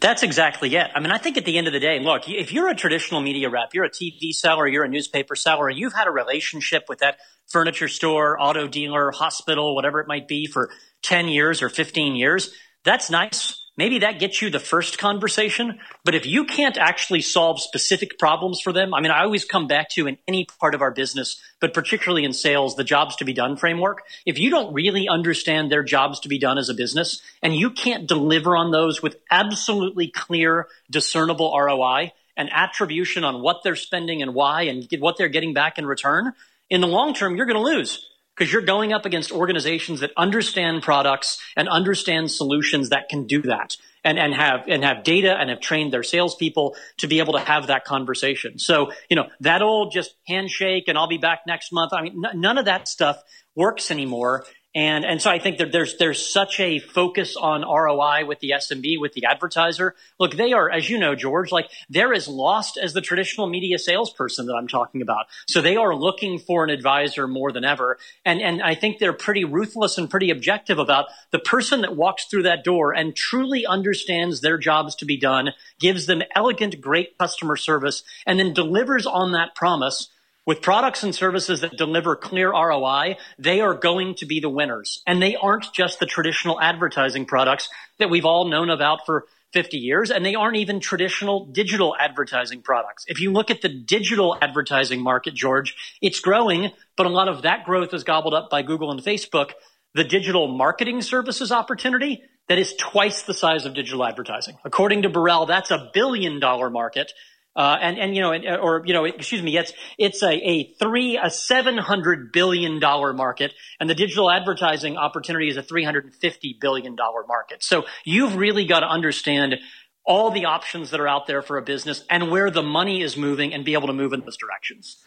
That's 0.00 0.22
exactly 0.22 0.74
it. 0.76 0.90
I 0.94 1.00
mean, 1.00 1.10
I 1.10 1.16
think 1.16 1.38
at 1.38 1.46
the 1.46 1.56
end 1.56 1.68
of 1.68 1.72
the 1.72 1.80
day, 1.80 2.00
look, 2.00 2.28
if 2.28 2.52
you're 2.52 2.68
a 2.68 2.74
traditional 2.74 3.22
media 3.22 3.48
rep, 3.48 3.72
you're 3.72 3.84
a 3.84 3.90
TV 3.90 4.32
seller, 4.32 4.66
you're 4.66 4.84
a 4.84 4.88
newspaper 4.88 5.34
seller, 5.34 5.70
you've 5.70 5.94
had 5.94 6.06
a 6.06 6.10
relationship 6.10 6.84
with 6.88 6.98
that 6.98 7.16
furniture 7.46 7.88
store, 7.88 8.36
auto 8.38 8.68
dealer, 8.68 9.10
hospital, 9.10 9.74
whatever 9.74 10.00
it 10.00 10.08
might 10.08 10.28
be 10.28 10.46
for 10.46 10.68
10 11.02 11.28
years 11.28 11.62
or 11.62 11.70
15 11.70 12.14
years, 12.14 12.52
that's 12.84 13.10
nice. 13.10 13.61
Maybe 13.74 14.00
that 14.00 14.20
gets 14.20 14.42
you 14.42 14.50
the 14.50 14.60
first 14.60 14.98
conversation. 14.98 15.78
But 16.04 16.14
if 16.14 16.26
you 16.26 16.44
can't 16.44 16.76
actually 16.76 17.22
solve 17.22 17.60
specific 17.60 18.18
problems 18.18 18.60
for 18.60 18.70
them, 18.70 18.92
I 18.92 19.00
mean, 19.00 19.10
I 19.10 19.24
always 19.24 19.46
come 19.46 19.66
back 19.66 19.88
to 19.90 20.06
in 20.06 20.18
any 20.28 20.46
part 20.60 20.74
of 20.74 20.82
our 20.82 20.90
business, 20.90 21.40
but 21.58 21.72
particularly 21.72 22.24
in 22.24 22.34
sales, 22.34 22.76
the 22.76 22.84
jobs 22.84 23.16
to 23.16 23.24
be 23.24 23.32
done 23.32 23.56
framework. 23.56 24.02
If 24.26 24.38
you 24.38 24.50
don't 24.50 24.74
really 24.74 25.08
understand 25.08 25.72
their 25.72 25.82
jobs 25.82 26.20
to 26.20 26.28
be 26.28 26.38
done 26.38 26.58
as 26.58 26.68
a 26.68 26.74
business 26.74 27.22
and 27.42 27.56
you 27.56 27.70
can't 27.70 28.06
deliver 28.06 28.56
on 28.56 28.72
those 28.72 29.02
with 29.02 29.16
absolutely 29.30 30.08
clear, 30.08 30.68
discernible 30.90 31.56
ROI 31.58 32.12
and 32.36 32.50
attribution 32.52 33.24
on 33.24 33.40
what 33.42 33.62
they're 33.64 33.76
spending 33.76 34.20
and 34.20 34.34
why 34.34 34.62
and 34.64 34.86
what 34.98 35.16
they're 35.16 35.28
getting 35.28 35.54
back 35.54 35.78
in 35.78 35.86
return, 35.86 36.34
in 36.68 36.82
the 36.82 36.86
long 36.86 37.14
term, 37.14 37.36
you're 37.36 37.46
going 37.46 37.56
to 37.56 37.62
lose 37.62 38.06
because 38.36 38.52
you're 38.52 38.62
going 38.62 38.92
up 38.92 39.04
against 39.04 39.30
organizations 39.32 40.00
that 40.00 40.10
understand 40.16 40.82
products 40.82 41.40
and 41.56 41.68
understand 41.68 42.30
solutions 42.30 42.90
that 42.90 43.08
can 43.08 43.26
do 43.26 43.42
that 43.42 43.76
and, 44.04 44.18
and 44.18 44.34
have 44.34 44.66
and 44.68 44.84
have 44.84 45.04
data 45.04 45.36
and 45.38 45.50
have 45.50 45.60
trained 45.60 45.92
their 45.92 46.02
salespeople 46.02 46.76
to 46.98 47.06
be 47.06 47.18
able 47.18 47.34
to 47.34 47.40
have 47.40 47.68
that 47.68 47.84
conversation. 47.84 48.58
So, 48.58 48.92
you 49.08 49.16
know, 49.16 49.28
that 49.40 49.62
old 49.62 49.92
just 49.92 50.14
handshake 50.26 50.84
and 50.88 50.96
I'll 50.96 51.08
be 51.08 51.18
back 51.18 51.40
next 51.46 51.72
month. 51.72 51.92
I 51.92 52.02
mean, 52.02 52.22
n- 52.24 52.40
none 52.40 52.58
of 52.58 52.64
that 52.64 52.88
stuff 52.88 53.22
works 53.54 53.90
anymore. 53.90 54.44
And, 54.74 55.04
and 55.04 55.20
so 55.20 55.30
I 55.30 55.38
think 55.38 55.58
that 55.58 55.70
there's, 55.70 55.98
there's 55.98 56.32
such 56.32 56.58
a 56.58 56.78
focus 56.78 57.36
on 57.36 57.60
ROI 57.60 58.24
with 58.24 58.40
the 58.40 58.52
SMB, 58.56 58.98
with 58.98 59.12
the 59.12 59.26
advertiser. 59.26 59.94
Look, 60.18 60.34
they 60.34 60.52
are, 60.52 60.70
as 60.70 60.88
you 60.88 60.98
know, 60.98 61.14
George, 61.14 61.52
like 61.52 61.70
they're 61.90 62.14
as 62.14 62.26
lost 62.26 62.78
as 62.78 62.94
the 62.94 63.02
traditional 63.02 63.46
media 63.46 63.78
salesperson 63.78 64.46
that 64.46 64.54
I'm 64.54 64.68
talking 64.68 65.02
about. 65.02 65.26
So 65.46 65.60
they 65.60 65.76
are 65.76 65.94
looking 65.94 66.38
for 66.38 66.64
an 66.64 66.70
advisor 66.70 67.28
more 67.28 67.52
than 67.52 67.64
ever. 67.64 67.98
And, 68.24 68.40
and 68.40 68.62
I 68.62 68.74
think 68.74 68.98
they're 68.98 69.12
pretty 69.12 69.44
ruthless 69.44 69.98
and 69.98 70.08
pretty 70.08 70.30
objective 70.30 70.78
about 70.78 71.06
the 71.32 71.38
person 71.38 71.82
that 71.82 71.94
walks 71.94 72.24
through 72.24 72.44
that 72.44 72.64
door 72.64 72.94
and 72.94 73.14
truly 73.14 73.66
understands 73.66 74.40
their 74.40 74.56
jobs 74.56 74.96
to 74.96 75.04
be 75.04 75.18
done, 75.18 75.50
gives 75.80 76.06
them 76.06 76.22
elegant, 76.34 76.80
great 76.80 77.18
customer 77.18 77.56
service, 77.56 78.04
and 78.26 78.38
then 78.38 78.54
delivers 78.54 79.04
on 79.04 79.32
that 79.32 79.54
promise 79.54 80.08
with 80.46 80.60
products 80.60 81.02
and 81.02 81.14
services 81.14 81.60
that 81.60 81.76
deliver 81.76 82.16
clear 82.16 82.50
ROI, 82.50 83.16
they 83.38 83.60
are 83.60 83.74
going 83.74 84.14
to 84.16 84.26
be 84.26 84.40
the 84.40 84.48
winners. 84.48 85.02
And 85.06 85.22
they 85.22 85.36
aren't 85.36 85.72
just 85.72 86.00
the 86.00 86.06
traditional 86.06 86.60
advertising 86.60 87.26
products 87.26 87.68
that 87.98 88.10
we've 88.10 88.24
all 88.24 88.48
known 88.48 88.70
about 88.70 89.06
for 89.06 89.26
50 89.52 89.76
years, 89.76 90.10
and 90.10 90.24
they 90.24 90.34
aren't 90.34 90.56
even 90.56 90.80
traditional 90.80 91.44
digital 91.46 91.94
advertising 91.98 92.62
products. 92.62 93.04
If 93.06 93.20
you 93.20 93.32
look 93.32 93.50
at 93.50 93.60
the 93.60 93.68
digital 93.68 94.36
advertising 94.40 95.02
market, 95.02 95.34
George, 95.34 95.74
it's 96.00 96.20
growing, 96.20 96.70
but 96.96 97.06
a 97.06 97.10
lot 97.10 97.28
of 97.28 97.42
that 97.42 97.64
growth 97.64 97.92
is 97.92 98.02
gobbled 98.02 98.34
up 98.34 98.50
by 98.50 98.62
Google 98.62 98.90
and 98.90 99.00
Facebook. 99.00 99.50
The 99.94 100.04
digital 100.04 100.48
marketing 100.48 101.02
services 101.02 101.52
opportunity, 101.52 102.22
that 102.48 102.58
is 102.58 102.74
twice 102.74 103.22
the 103.22 103.34
size 103.34 103.66
of 103.66 103.74
digital 103.74 104.04
advertising. 104.04 104.56
According 104.64 105.02
to 105.02 105.10
Borrell, 105.10 105.46
that's 105.46 105.70
a 105.70 105.90
billion 105.92 106.40
dollar 106.40 106.70
market. 106.70 107.12
Uh, 107.54 107.76
and, 107.80 107.98
and, 107.98 108.16
you 108.16 108.22
know, 108.22 108.32
or, 108.56 108.82
you 108.86 108.94
know, 108.94 109.04
excuse 109.04 109.42
me, 109.42 109.56
it's, 109.58 109.72
it's 109.98 110.22
a, 110.22 110.32
a 110.32 110.72
three, 110.78 111.18
a 111.18 111.26
$700 111.26 112.32
billion 112.32 112.80
market 112.80 113.52
and 113.78 113.90
the 113.90 113.94
digital 113.94 114.30
advertising 114.30 114.96
opportunity 114.96 115.48
is 115.48 115.58
a 115.58 115.62
$350 115.62 116.60
billion 116.60 116.96
market. 117.28 117.62
So 117.62 117.84
you've 118.04 118.36
really 118.36 118.64
got 118.64 118.80
to 118.80 118.86
understand 118.86 119.56
all 120.04 120.30
the 120.30 120.46
options 120.46 120.90
that 120.90 121.00
are 121.00 121.08
out 121.08 121.26
there 121.26 121.42
for 121.42 121.58
a 121.58 121.62
business 121.62 122.04
and 122.10 122.30
where 122.30 122.50
the 122.50 122.62
money 122.62 123.02
is 123.02 123.16
moving 123.16 123.52
and 123.52 123.64
be 123.64 123.74
able 123.74 123.86
to 123.86 123.92
move 123.92 124.12
in 124.12 124.20
those 124.20 124.36
directions. 124.36 125.04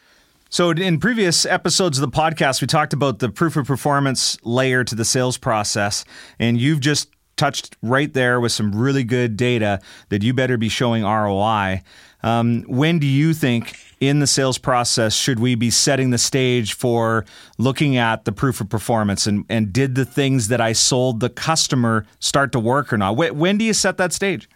So, 0.49 0.69
in 0.69 0.99
previous 0.99 1.45
episodes 1.45 1.97
of 1.97 2.09
the 2.09 2.15
podcast, 2.15 2.61
we 2.61 2.67
talked 2.67 2.93
about 2.93 3.19
the 3.19 3.29
proof 3.29 3.57
of 3.57 3.65
performance 3.65 4.37
layer 4.43 4.83
to 4.83 4.95
the 4.95 5.03
sales 5.03 5.37
process, 5.37 6.05
and 6.39 6.57
you've 6.61 6.79
just 6.79 7.09
touched 7.35 7.75
right 7.81 8.13
there 8.13 8.39
with 8.39 8.51
some 8.51 8.73
really 8.73 9.03
good 9.03 9.35
data 9.35 9.81
that 10.09 10.23
you 10.23 10.33
better 10.33 10.57
be 10.57 10.69
showing 10.69 11.03
ROI. 11.03 11.81
Um, 12.25 12.63
when 12.63 12.97
do 12.97 13.05
you 13.05 13.35
think 13.35 13.77
in 13.99 14.19
the 14.19 14.25
sales 14.25 14.57
process 14.57 15.13
should 15.13 15.39
we 15.39 15.53
be 15.53 15.69
setting 15.69 16.09
the 16.09 16.17
stage 16.17 16.73
for 16.73 17.23
looking 17.59 17.97
at 17.97 18.25
the 18.25 18.31
proof 18.31 18.59
of 18.59 18.67
performance 18.67 19.27
and, 19.27 19.45
and 19.47 19.71
did 19.71 19.93
the 19.93 20.05
things 20.05 20.47
that 20.47 20.59
I 20.59 20.73
sold 20.73 21.19
the 21.19 21.29
customer 21.29 22.07
start 22.19 22.51
to 22.53 22.59
work 22.59 22.91
or 22.91 22.97
not? 22.97 23.15
When, 23.15 23.37
when 23.37 23.57
do 23.59 23.63
you 23.63 23.73
set 23.73 23.97
that 23.97 24.11
stage? 24.11 24.49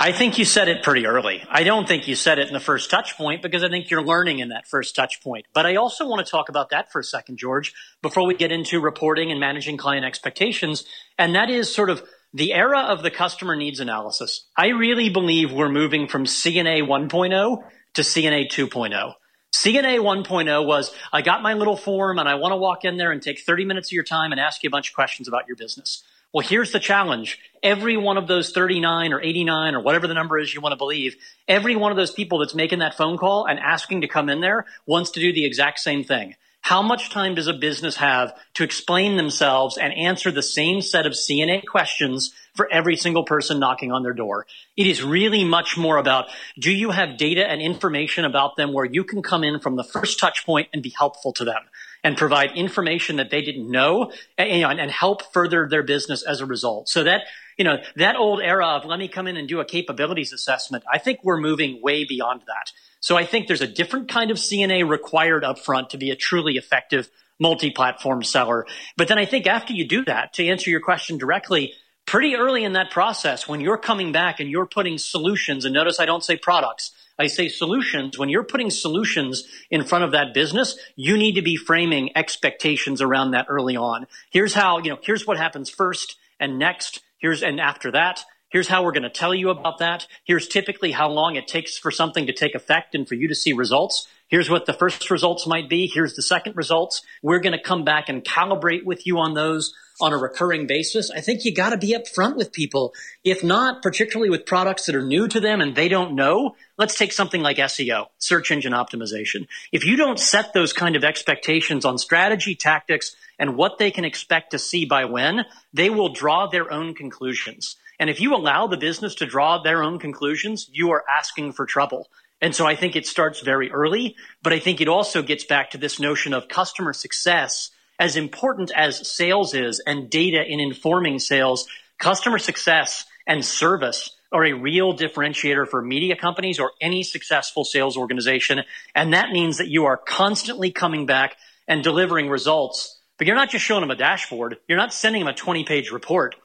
I 0.00 0.12
think 0.12 0.38
you 0.38 0.44
said 0.44 0.68
it 0.68 0.84
pretty 0.84 1.06
early. 1.06 1.42
I 1.50 1.64
don't 1.64 1.88
think 1.88 2.06
you 2.06 2.14
said 2.14 2.38
it 2.38 2.46
in 2.46 2.52
the 2.52 2.60
first 2.60 2.90
touch 2.90 3.16
point 3.16 3.42
because 3.42 3.64
I 3.64 3.68
think 3.68 3.90
you're 3.90 4.04
learning 4.04 4.38
in 4.38 4.50
that 4.50 4.68
first 4.68 4.94
touch 4.94 5.20
point. 5.22 5.46
But 5.54 5.64
I 5.64 5.76
also 5.76 6.06
want 6.06 6.24
to 6.24 6.30
talk 6.30 6.50
about 6.50 6.70
that 6.70 6.92
for 6.92 7.00
a 7.00 7.04
second, 7.04 7.38
George, 7.38 7.72
before 8.02 8.24
we 8.24 8.34
get 8.34 8.52
into 8.52 8.80
reporting 8.80 9.32
and 9.32 9.40
managing 9.40 9.76
client 9.78 10.04
expectations. 10.04 10.84
And 11.18 11.34
that 11.34 11.50
is 11.50 11.74
sort 11.74 11.90
of 11.90 12.06
the 12.34 12.52
era 12.52 12.80
of 12.80 13.02
the 13.02 13.10
customer 13.10 13.56
needs 13.56 13.80
analysis. 13.80 14.44
I 14.56 14.68
really 14.68 15.10
believe 15.10 15.52
we're 15.52 15.70
moving 15.70 16.08
from 16.08 16.24
CNA 16.24 16.82
1.0 16.82 17.64
to 17.94 18.02
CNA 18.02 18.48
2.0. 18.50 19.14
CNA 19.54 19.98
1.0 20.00 20.66
was 20.66 20.94
I 21.12 21.22
got 21.22 21.42
my 21.42 21.54
little 21.54 21.76
form 21.76 22.18
and 22.18 22.28
I 22.28 22.34
want 22.34 22.52
to 22.52 22.56
walk 22.56 22.84
in 22.84 22.98
there 22.98 23.12
and 23.12 23.22
take 23.22 23.40
30 23.40 23.64
minutes 23.64 23.88
of 23.88 23.92
your 23.92 24.04
time 24.04 24.30
and 24.30 24.40
ask 24.40 24.62
you 24.62 24.68
a 24.68 24.70
bunch 24.70 24.90
of 24.90 24.94
questions 24.94 25.26
about 25.26 25.46
your 25.46 25.56
business. 25.56 26.04
Well, 26.32 26.46
here's 26.46 26.72
the 26.72 26.80
challenge. 26.80 27.38
Every 27.62 27.96
one 27.96 28.18
of 28.18 28.26
those 28.26 28.52
39 28.52 29.14
or 29.14 29.22
89 29.22 29.74
or 29.74 29.80
whatever 29.80 30.06
the 30.06 30.12
number 30.12 30.38
is 30.38 30.52
you 30.52 30.60
want 30.60 30.72
to 30.72 30.76
believe, 30.76 31.16
every 31.48 31.74
one 31.74 31.90
of 31.90 31.96
those 31.96 32.10
people 32.10 32.38
that's 32.38 32.54
making 32.54 32.80
that 32.80 32.94
phone 32.94 33.16
call 33.16 33.46
and 33.46 33.58
asking 33.58 34.02
to 34.02 34.08
come 34.08 34.28
in 34.28 34.40
there 34.40 34.66
wants 34.84 35.12
to 35.12 35.20
do 35.20 35.32
the 35.32 35.46
exact 35.46 35.78
same 35.78 36.04
thing. 36.04 36.34
How 36.60 36.82
much 36.82 37.10
time 37.10 37.34
does 37.34 37.46
a 37.46 37.54
business 37.54 37.96
have 37.96 38.34
to 38.54 38.64
explain 38.64 39.16
themselves 39.16 39.78
and 39.78 39.92
answer 39.94 40.30
the 40.30 40.42
same 40.42 40.82
set 40.82 41.06
of 41.06 41.12
CNA 41.12 41.64
questions 41.64 42.34
for 42.54 42.68
every 42.70 42.96
single 42.96 43.24
person 43.24 43.58
knocking 43.58 43.90
on 43.90 44.02
their 44.02 44.12
door? 44.12 44.46
It 44.76 44.86
is 44.86 45.02
really 45.02 45.44
much 45.44 45.78
more 45.78 45.96
about 45.96 46.26
do 46.58 46.70
you 46.70 46.90
have 46.90 47.16
data 47.16 47.48
and 47.48 47.62
information 47.62 48.24
about 48.24 48.56
them 48.56 48.72
where 48.72 48.84
you 48.84 49.02
can 49.04 49.22
come 49.22 49.44
in 49.44 49.60
from 49.60 49.76
the 49.76 49.84
first 49.84 50.18
touch 50.18 50.44
point 50.44 50.68
and 50.74 50.82
be 50.82 50.92
helpful 50.96 51.32
to 51.34 51.44
them 51.44 51.62
and 52.04 52.16
provide 52.16 52.50
information 52.54 53.16
that 53.16 53.30
they 53.30 53.40
didn't 53.40 53.70
know 53.70 54.12
eh, 54.36 54.44
and, 54.44 54.78
and 54.78 54.90
help 54.90 55.32
further 55.32 55.68
their 55.68 55.82
business 55.82 56.22
as 56.22 56.40
a 56.40 56.46
result. 56.46 56.88
So 56.88 57.04
that 57.04 57.22
you 57.56 57.64
know, 57.64 57.78
that 57.96 58.14
old 58.14 58.40
era 58.40 58.76
of 58.76 58.84
let 58.84 59.00
me 59.00 59.08
come 59.08 59.26
in 59.26 59.36
and 59.36 59.48
do 59.48 59.58
a 59.58 59.64
capabilities 59.64 60.32
assessment, 60.32 60.84
I 60.90 60.98
think 60.98 61.18
we're 61.24 61.40
moving 61.40 61.82
way 61.82 62.04
beyond 62.04 62.42
that. 62.46 62.72
So 63.00 63.16
I 63.16 63.24
think 63.24 63.46
there's 63.46 63.60
a 63.60 63.66
different 63.66 64.08
kind 64.08 64.30
of 64.30 64.36
CNA 64.36 64.88
required 64.88 65.44
upfront 65.44 65.90
to 65.90 65.98
be 65.98 66.10
a 66.10 66.16
truly 66.16 66.56
effective 66.56 67.08
multi-platform 67.38 68.24
seller. 68.24 68.66
But 68.96 69.08
then 69.08 69.18
I 69.18 69.24
think 69.24 69.46
after 69.46 69.72
you 69.72 69.86
do 69.86 70.04
that, 70.06 70.34
to 70.34 70.46
answer 70.46 70.70
your 70.70 70.80
question 70.80 71.18
directly, 71.18 71.72
pretty 72.06 72.34
early 72.34 72.64
in 72.64 72.72
that 72.72 72.90
process, 72.90 73.46
when 73.46 73.60
you're 73.60 73.78
coming 73.78 74.12
back 74.12 74.40
and 74.40 74.50
you're 74.50 74.66
putting 74.66 74.98
solutions, 74.98 75.64
and 75.64 75.74
notice 75.74 76.00
I 76.00 76.06
don't 76.06 76.24
say 76.24 76.36
products, 76.36 76.92
I 77.18 77.26
say 77.26 77.48
solutions. 77.48 78.18
When 78.18 78.28
you're 78.28 78.44
putting 78.44 78.70
solutions 78.70 79.44
in 79.70 79.84
front 79.84 80.04
of 80.04 80.12
that 80.12 80.32
business, 80.34 80.78
you 80.94 81.16
need 81.16 81.34
to 81.34 81.42
be 81.42 81.56
framing 81.56 82.10
expectations 82.16 83.02
around 83.02 83.32
that 83.32 83.46
early 83.48 83.76
on. 83.76 84.06
Here's 84.30 84.54
how, 84.54 84.78
you 84.78 84.90
know, 84.90 84.98
here's 85.02 85.26
what 85.26 85.36
happens 85.36 85.68
first 85.68 86.16
and 86.38 86.58
next. 86.58 87.02
Here's, 87.18 87.42
and 87.42 87.60
after 87.60 87.90
that, 87.92 88.24
Here's 88.50 88.68
how 88.68 88.82
we're 88.82 88.92
going 88.92 89.02
to 89.02 89.10
tell 89.10 89.34
you 89.34 89.50
about 89.50 89.78
that. 89.78 90.06
Here's 90.24 90.48
typically 90.48 90.92
how 90.92 91.10
long 91.10 91.36
it 91.36 91.46
takes 91.46 91.76
for 91.76 91.90
something 91.90 92.26
to 92.26 92.32
take 92.32 92.54
effect 92.54 92.94
and 92.94 93.06
for 93.06 93.14
you 93.14 93.28
to 93.28 93.34
see 93.34 93.52
results. 93.52 94.08
Here's 94.28 94.48
what 94.48 94.66
the 94.66 94.72
first 94.72 95.10
results 95.10 95.46
might 95.46 95.68
be. 95.68 95.86
Here's 95.86 96.14
the 96.14 96.22
second 96.22 96.56
results. 96.56 97.02
We're 97.22 97.40
going 97.40 97.52
to 97.52 97.62
come 97.62 97.84
back 97.84 98.08
and 98.08 98.24
calibrate 98.24 98.84
with 98.84 99.06
you 99.06 99.18
on 99.18 99.34
those 99.34 99.74
on 100.00 100.12
a 100.12 100.16
recurring 100.16 100.66
basis. 100.66 101.10
I 101.10 101.20
think 101.20 101.44
you 101.44 101.54
got 101.54 101.70
to 101.70 101.76
be 101.76 101.94
upfront 101.94 102.36
with 102.36 102.52
people. 102.52 102.94
If 103.24 103.42
not, 103.42 103.82
particularly 103.82 104.30
with 104.30 104.46
products 104.46 104.86
that 104.86 104.94
are 104.94 105.02
new 105.02 105.28
to 105.28 105.40
them 105.40 105.60
and 105.60 105.74
they 105.74 105.88
don't 105.88 106.14
know, 106.14 106.56
let's 106.76 106.96
take 106.96 107.12
something 107.12 107.42
like 107.42 107.56
SEO, 107.56 108.06
search 108.18 108.50
engine 108.50 108.72
optimization. 108.72 109.46
If 109.72 109.84
you 109.84 109.96
don't 109.96 110.20
set 110.20 110.52
those 110.52 110.72
kind 110.72 110.94
of 110.94 111.04
expectations 111.04 111.84
on 111.84 111.98
strategy, 111.98 112.54
tactics, 112.54 113.16
and 113.38 113.56
what 113.56 113.78
they 113.78 113.90
can 113.90 114.04
expect 114.04 114.52
to 114.52 114.58
see 114.58 114.84
by 114.84 115.04
when, 115.04 115.44
they 115.72 115.90
will 115.90 116.10
draw 116.10 116.46
their 116.46 116.72
own 116.72 116.94
conclusions. 116.94 117.76
And 117.98 118.08
if 118.08 118.20
you 118.20 118.34
allow 118.34 118.66
the 118.66 118.76
business 118.76 119.16
to 119.16 119.26
draw 119.26 119.58
their 119.58 119.82
own 119.82 119.98
conclusions, 119.98 120.68
you 120.72 120.90
are 120.92 121.04
asking 121.08 121.52
for 121.52 121.66
trouble. 121.66 122.08
And 122.40 122.54
so 122.54 122.66
I 122.66 122.76
think 122.76 122.94
it 122.94 123.06
starts 123.06 123.40
very 123.40 123.70
early, 123.72 124.14
but 124.42 124.52
I 124.52 124.60
think 124.60 124.80
it 124.80 124.88
also 124.88 125.22
gets 125.22 125.44
back 125.44 125.70
to 125.70 125.78
this 125.78 125.98
notion 125.98 126.32
of 126.32 126.48
customer 126.48 126.92
success. 126.92 127.70
As 127.98 128.16
important 128.16 128.70
as 128.76 129.10
sales 129.10 129.54
is 129.54 129.80
and 129.84 130.08
data 130.08 130.44
in 130.46 130.60
informing 130.60 131.18
sales, 131.18 131.66
customer 131.98 132.38
success 132.38 133.04
and 133.26 133.44
service 133.44 134.14
are 134.30 134.44
a 134.44 134.52
real 134.52 134.96
differentiator 134.96 135.66
for 135.66 135.82
media 135.82 136.14
companies 136.14 136.60
or 136.60 136.72
any 136.80 137.02
successful 137.02 137.64
sales 137.64 137.96
organization. 137.96 138.62
And 138.94 139.14
that 139.14 139.30
means 139.30 139.58
that 139.58 139.68
you 139.68 139.86
are 139.86 139.96
constantly 139.96 140.70
coming 140.70 141.06
back 141.06 141.36
and 141.66 141.82
delivering 141.82 142.28
results, 142.28 143.00
but 143.16 143.26
you're 143.26 143.36
not 143.36 143.50
just 143.50 143.64
showing 143.64 143.80
them 143.80 143.90
a 143.90 143.96
dashboard. 143.96 144.58
You're 144.68 144.78
not 144.78 144.92
sending 144.92 145.22
them 145.22 145.28
a 145.28 145.34
20 145.34 145.64
page 145.64 145.90
report 145.90 146.36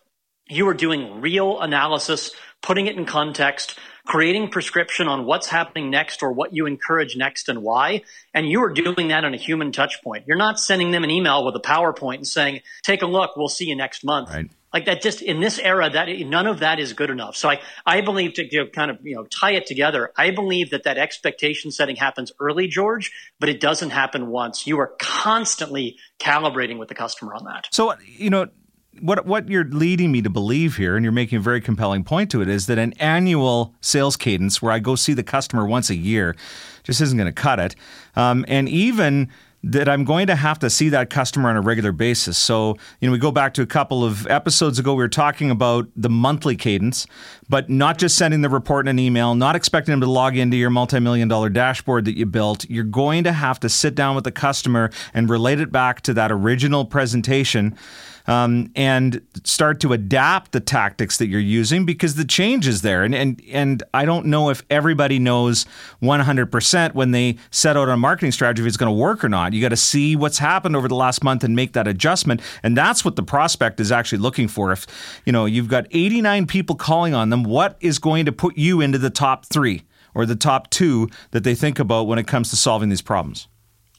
you 0.48 0.68
are 0.68 0.74
doing 0.74 1.22
real 1.22 1.60
analysis, 1.60 2.32
putting 2.62 2.88
it 2.88 2.96
in 2.96 3.06
context, 3.06 3.78
creating 4.06 4.50
prescription 4.50 5.08
on 5.08 5.26
what's 5.26 5.48
happening 5.48 5.90
next 5.90 6.22
or 6.24 6.32
what 6.32 6.54
you 6.54 6.66
encourage 6.66 7.16
next 7.16 7.48
and 7.48 7.62
why. 7.62 8.02
And 8.34 8.50
you 8.50 8.64
are 8.64 8.74
doing 8.74 9.10
that 9.10 9.24
on 9.24 9.34
a 9.34 9.38
human 9.38 9.72
touch 9.72 10.02
point. 10.04 10.26
You're 10.28 10.38
not 10.38 10.60
sending 10.60 10.92
them 10.92 11.04
an 11.04 11.12
email 11.12 11.46
with 11.46 11.56
a 11.56 11.60
PowerPoint 11.60 12.16
and 12.16 12.28
saying, 12.28 12.62
take 12.84 13.02
a 13.02 13.06
look, 13.06 13.38
we'll 13.38 13.48
see 13.48 13.66
you 13.66 13.76
next 13.76 14.04
month. 14.04 14.30
Right. 14.30 14.50
Like 14.74 14.86
that 14.86 15.04
just 15.04 15.22
in 15.22 15.40
this 15.40 15.60
era, 15.60 15.88
that 15.88 16.10
none 16.26 16.48
of 16.48 16.60
that 16.60 16.80
is 16.80 16.94
good 16.94 17.12
enough. 17.12 17.38
So 17.38 17.48
I, 17.48 17.62
I 17.86 18.02
believe 18.02 18.34
to 18.34 18.44
you 18.44 18.64
know, 18.64 18.70
kind 18.70 18.90
of, 18.90 18.98
you 19.04 19.16
know, 19.16 19.26
tie 19.26 19.52
it 19.52 19.68
together. 19.68 20.12
I 20.18 20.32
believe 20.32 20.72
that 20.72 20.86
that 20.86 20.98
expectation 20.98 21.70
setting 21.70 21.96
happens 21.96 22.32
early, 22.40 22.68
George, 22.68 23.12
but 23.40 23.50
it 23.50 23.60
doesn't 23.60 23.92
happen 23.92 24.28
once. 24.28 24.66
You 24.66 24.80
are 24.80 24.94
constantly 25.00 25.98
calibrating 26.20 26.80
with 26.80 26.90
the 26.90 26.96
customer 26.96 27.36
on 27.36 27.46
that. 27.46 27.68
So, 27.72 27.94
you 28.18 28.32
know, 28.32 28.48
what 29.02 29.26
what 29.26 29.50
you're 29.50 29.66
leading 29.66 30.12
me 30.12 30.22
to 30.22 30.30
believe 30.30 30.78
here, 30.78 30.96
and 30.96 31.04
you're 31.04 31.12
making 31.12 31.38
a 31.38 31.42
very 31.42 31.62
compelling 31.62 32.04
point 32.04 32.32
to 32.32 32.42
it, 32.42 32.50
is 32.50 32.68
that 32.68 32.78
an 32.78 32.94
annual 32.94 33.74
sales 33.82 34.18
cadence 34.18 34.62
where 34.62 34.72
I 34.72 34.80
go 34.80 34.96
see 34.96 35.14
the 35.14 35.24
customer 35.24 35.66
once 35.66 35.90
a 35.90 35.96
year 35.96 36.36
just 36.84 37.02
isn't 37.02 37.18
going 37.18 37.34
to 37.34 37.42
cut 37.42 37.60
it. 37.60 37.76
Um, 38.16 38.46
and 38.48 38.68
even 38.70 39.30
that 39.66 39.88
I'm 39.88 40.04
going 40.04 40.28
to 40.28 40.36
have 40.36 40.60
to 40.60 40.70
see 40.70 40.90
that 40.90 41.10
customer 41.10 41.50
on 41.50 41.56
a 41.56 41.62
regular 41.62 41.94
basis. 41.94 42.38
So, 42.38 42.76
you 43.00 43.08
know, 43.08 43.14
we 43.14 43.18
go 43.18 43.32
back 43.32 43.54
to 43.54 43.62
a 43.62 43.66
couple 43.66 44.04
of 44.04 44.28
episodes 44.28 44.78
ago, 44.78 44.94
we 44.94 45.04
were 45.04 45.08
talking 45.08 45.50
about 45.50 45.88
the 45.96 46.10
monthly 46.10 46.58
cadence, 46.58 47.08
but 47.48 47.70
not 47.70 47.98
just 47.98 48.18
sending 48.18 48.42
the 48.42 48.50
report 48.50 48.86
in 48.86 48.90
an 48.90 49.00
email, 49.00 49.36
not 49.36 49.56
expecting 49.56 49.94
them 49.94 50.02
to 50.02 50.10
log 50.10 50.36
into 50.36 50.58
your 50.58 50.70
multi 50.70 51.00
million 51.00 51.30
dollar 51.30 51.50
dashboard 51.50 52.04
that 52.06 52.18
you 52.18 52.26
built. 52.26 52.70
You're 52.70 52.84
going 52.84 53.24
to 53.24 53.32
have 53.32 53.58
to 53.62 53.70
sit 53.70 53.96
down 53.96 54.16
with 54.16 54.26
the 54.26 54.34
customer 54.34 54.92
and 55.14 55.30
relate 55.30 55.62
it 55.62 55.72
back 55.72 56.02
to 56.02 56.14
that 56.14 56.30
original 56.30 56.84
presentation 56.84 57.78
um, 58.28 58.72
and 58.76 59.22
start 59.44 59.80
to 59.82 59.94
adapt 59.94 60.52
the 60.52 60.60
tactics 60.60 61.18
that 61.18 61.28
you're 61.28 61.40
using 61.40 61.86
because 61.86 62.16
the 62.16 62.26
change 62.26 62.68
is 62.68 62.82
there. 62.82 63.04
And, 63.04 63.14
and, 63.14 63.42
and 63.52 63.84
I 63.94 64.06
don't 64.06 64.28
know 64.28 64.50
if 64.50 64.64
everybody 64.70 65.20
knows 65.20 65.66
100% 66.02 66.94
when 66.94 67.12
they 67.12 67.38
set 67.52 67.78
out 67.78 67.90
on 67.90 67.94
a 67.94 67.98
marketing 67.98 68.32
strategy 68.32 68.64
if 68.64 68.68
it's 68.68 68.78
going 68.78 68.94
to 68.94 69.00
work 69.00 69.24
or 69.24 69.30
not. 69.30 69.54
You 69.54 69.62
got 69.62 69.70
to 69.70 69.78
see 69.78 70.16
what's 70.16 70.38
happened 70.38 70.76
over 70.76 70.88
the 70.88 70.96
last 70.96 71.24
month 71.24 71.44
and 71.44 71.56
make 71.56 71.74
that 71.74 71.88
adjustment. 71.88 72.42
And 72.62 72.78
that's 72.78 73.04
what 73.04 73.16
the 73.16 73.24
prospect 73.24 73.80
is 73.80 73.92
actually 73.92 74.20
looking 74.20 74.48
for. 74.48 74.72
If, 74.72 74.88
you 75.26 75.32
know, 75.32 75.46
you've 75.46 75.70
got 75.70 75.88
89 75.92 76.48
people 76.48 76.76
calling 76.76 77.14
on 77.14 77.30
them, 77.30 77.44
what 77.44 77.78
is 77.82 78.00
going 78.00 78.26
to 78.26 78.32
put 78.32 78.58
you 78.58 78.82
into 78.82 78.98
the 78.98 79.10
top 79.10 79.46
three? 79.46 79.84
Or 80.16 80.28
the 80.28 80.36
top 80.36 80.70
two 80.70 81.10
that 81.32 81.44
they 81.44 81.56
think 81.56 81.80
about 81.80 82.06
when 82.06 82.20
it 82.20 82.28
comes 82.28 82.52
to 82.52 82.56
solving 82.56 82.90
these 82.90 83.02
problems. 83.02 83.48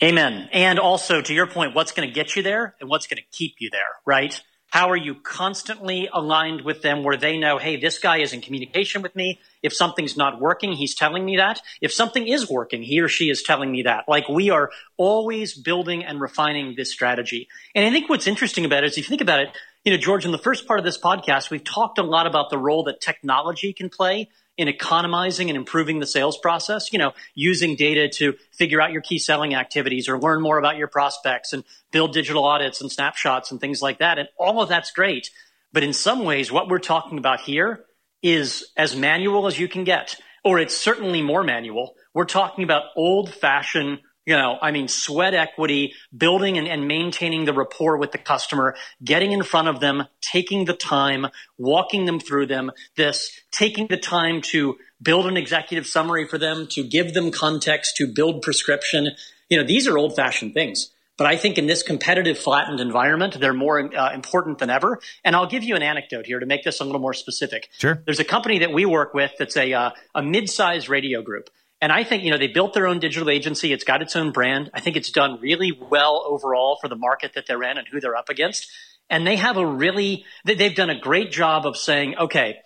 Amen. 0.02 0.48
And 0.52 0.78
also 0.78 1.22
to 1.22 1.34
your 1.34 1.46
point, 1.46 1.74
what's 1.74 1.92
going 1.92 2.08
to 2.08 2.14
get 2.14 2.36
you 2.36 2.42
there 2.42 2.74
and 2.80 2.88
what's 2.88 3.06
going 3.06 3.18
to 3.18 3.36
keep 3.36 3.56
you 3.60 3.70
there, 3.70 3.80
right? 4.04 4.40
How 4.74 4.90
are 4.90 4.96
you 4.96 5.14
constantly 5.14 6.08
aligned 6.12 6.62
with 6.62 6.82
them 6.82 7.04
where 7.04 7.16
they 7.16 7.38
know, 7.38 7.58
hey, 7.58 7.76
this 7.76 8.00
guy 8.00 8.18
is 8.18 8.32
in 8.32 8.40
communication 8.40 9.02
with 9.02 9.14
me. 9.14 9.38
If 9.62 9.72
something's 9.72 10.16
not 10.16 10.40
working, 10.40 10.72
he's 10.72 10.96
telling 10.96 11.24
me 11.24 11.36
that. 11.36 11.60
If 11.80 11.92
something 11.92 12.26
is 12.26 12.50
working, 12.50 12.82
he 12.82 13.00
or 13.00 13.06
she 13.06 13.30
is 13.30 13.44
telling 13.44 13.70
me 13.70 13.82
that. 13.82 14.06
Like 14.08 14.28
we 14.28 14.50
are 14.50 14.72
always 14.96 15.54
building 15.54 16.04
and 16.04 16.20
refining 16.20 16.74
this 16.76 16.90
strategy. 16.90 17.46
And 17.76 17.86
I 17.86 17.92
think 17.92 18.08
what's 18.08 18.26
interesting 18.26 18.64
about 18.64 18.82
it 18.82 18.88
is 18.88 18.98
if 18.98 19.04
you 19.04 19.10
think 19.10 19.20
about 19.20 19.38
it, 19.38 19.50
you 19.84 19.92
know, 19.92 19.98
George, 19.98 20.24
in 20.24 20.32
the 20.32 20.38
first 20.38 20.66
part 20.66 20.80
of 20.80 20.84
this 20.84 20.98
podcast, 20.98 21.50
we've 21.50 21.62
talked 21.62 21.98
a 21.98 22.02
lot 22.02 22.26
about 22.26 22.50
the 22.50 22.58
role 22.58 22.82
that 22.84 23.00
technology 23.00 23.72
can 23.72 23.90
play 23.90 24.28
in 24.56 24.68
economizing 24.68 25.50
and 25.50 25.56
improving 25.56 25.98
the 25.98 26.06
sales 26.06 26.38
process, 26.38 26.92
you 26.92 26.98
know, 26.98 27.12
using 27.34 27.74
data 27.74 28.08
to 28.08 28.34
figure 28.52 28.80
out 28.80 28.92
your 28.92 29.02
key 29.02 29.18
selling 29.18 29.54
activities 29.54 30.08
or 30.08 30.18
learn 30.18 30.40
more 30.40 30.58
about 30.58 30.76
your 30.76 30.86
prospects 30.86 31.52
and 31.52 31.64
build 31.90 32.12
digital 32.12 32.44
audits 32.44 32.80
and 32.80 32.90
snapshots 32.90 33.50
and 33.50 33.60
things 33.60 33.82
like 33.82 33.98
that. 33.98 34.18
And 34.18 34.28
all 34.38 34.62
of 34.62 34.68
that's 34.68 34.92
great. 34.92 35.30
But 35.72 35.82
in 35.82 35.92
some 35.92 36.24
ways, 36.24 36.52
what 36.52 36.68
we're 36.68 36.78
talking 36.78 37.18
about 37.18 37.40
here 37.40 37.84
is 38.22 38.70
as 38.76 38.94
manual 38.94 39.46
as 39.46 39.58
you 39.58 39.66
can 39.66 39.82
get, 39.82 40.16
or 40.44 40.58
it's 40.58 40.76
certainly 40.76 41.20
more 41.20 41.42
manual. 41.42 41.94
We're 42.14 42.24
talking 42.24 42.62
about 42.62 42.84
old 42.96 43.34
fashioned 43.34 44.00
you 44.26 44.36
know, 44.36 44.58
I 44.60 44.70
mean, 44.70 44.88
sweat 44.88 45.34
equity, 45.34 45.94
building 46.16 46.56
and, 46.56 46.66
and, 46.66 46.88
maintaining 46.88 47.44
the 47.44 47.52
rapport 47.52 47.98
with 47.98 48.12
the 48.12 48.18
customer, 48.18 48.74
getting 49.02 49.32
in 49.32 49.42
front 49.42 49.68
of 49.68 49.80
them, 49.80 50.04
taking 50.20 50.64
the 50.64 50.72
time, 50.72 51.26
walking 51.58 52.06
them 52.06 52.20
through 52.20 52.46
them, 52.46 52.72
this, 52.96 53.38
taking 53.50 53.86
the 53.88 53.98
time 53.98 54.40
to 54.42 54.76
build 55.02 55.26
an 55.26 55.36
executive 55.36 55.86
summary 55.86 56.26
for 56.26 56.38
them, 56.38 56.66
to 56.68 56.82
give 56.82 57.12
them 57.12 57.30
context, 57.30 57.96
to 57.96 58.06
build 58.06 58.40
prescription. 58.42 59.10
You 59.50 59.58
know, 59.58 59.64
these 59.64 59.86
are 59.86 59.98
old 59.98 60.16
fashioned 60.16 60.54
things. 60.54 60.90
But 61.16 61.28
I 61.28 61.36
think 61.36 61.58
in 61.58 61.66
this 61.66 61.82
competitive, 61.82 62.38
flattened 62.38 62.80
environment, 62.80 63.38
they're 63.38 63.54
more 63.54 63.94
uh, 63.94 64.12
important 64.12 64.58
than 64.58 64.68
ever. 64.68 65.00
And 65.22 65.36
I'll 65.36 65.46
give 65.46 65.62
you 65.62 65.76
an 65.76 65.82
anecdote 65.82 66.26
here 66.26 66.40
to 66.40 66.46
make 66.46 66.64
this 66.64 66.80
a 66.80 66.84
little 66.84 67.00
more 67.00 67.14
specific. 67.14 67.68
Sure. 67.78 68.02
There's 68.04 68.18
a 68.18 68.24
company 68.24 68.60
that 68.60 68.72
we 68.72 68.84
work 68.84 69.14
with 69.14 69.30
that's 69.38 69.56
a, 69.56 69.72
uh, 69.72 69.90
a 70.14 70.22
mid-sized 70.22 70.88
radio 70.88 71.22
group. 71.22 71.50
And 71.84 71.92
I 71.92 72.02
think, 72.02 72.24
you 72.24 72.30
know, 72.30 72.38
they 72.38 72.46
built 72.46 72.72
their 72.72 72.86
own 72.86 72.98
digital 72.98 73.28
agency. 73.28 73.70
It's 73.70 73.84
got 73.84 74.00
its 74.00 74.16
own 74.16 74.32
brand. 74.32 74.70
I 74.72 74.80
think 74.80 74.96
it's 74.96 75.10
done 75.10 75.38
really 75.42 75.70
well 75.70 76.24
overall 76.26 76.78
for 76.80 76.88
the 76.88 76.96
market 76.96 77.34
that 77.34 77.46
they're 77.46 77.62
in 77.62 77.76
and 77.76 77.86
who 77.86 78.00
they're 78.00 78.16
up 78.16 78.30
against. 78.30 78.72
And 79.10 79.26
they 79.26 79.36
have 79.36 79.58
a 79.58 79.66
really, 79.66 80.24
they've 80.46 80.74
done 80.74 80.88
a 80.88 80.98
great 80.98 81.30
job 81.30 81.66
of 81.66 81.76
saying, 81.76 82.16
okay, 82.16 82.60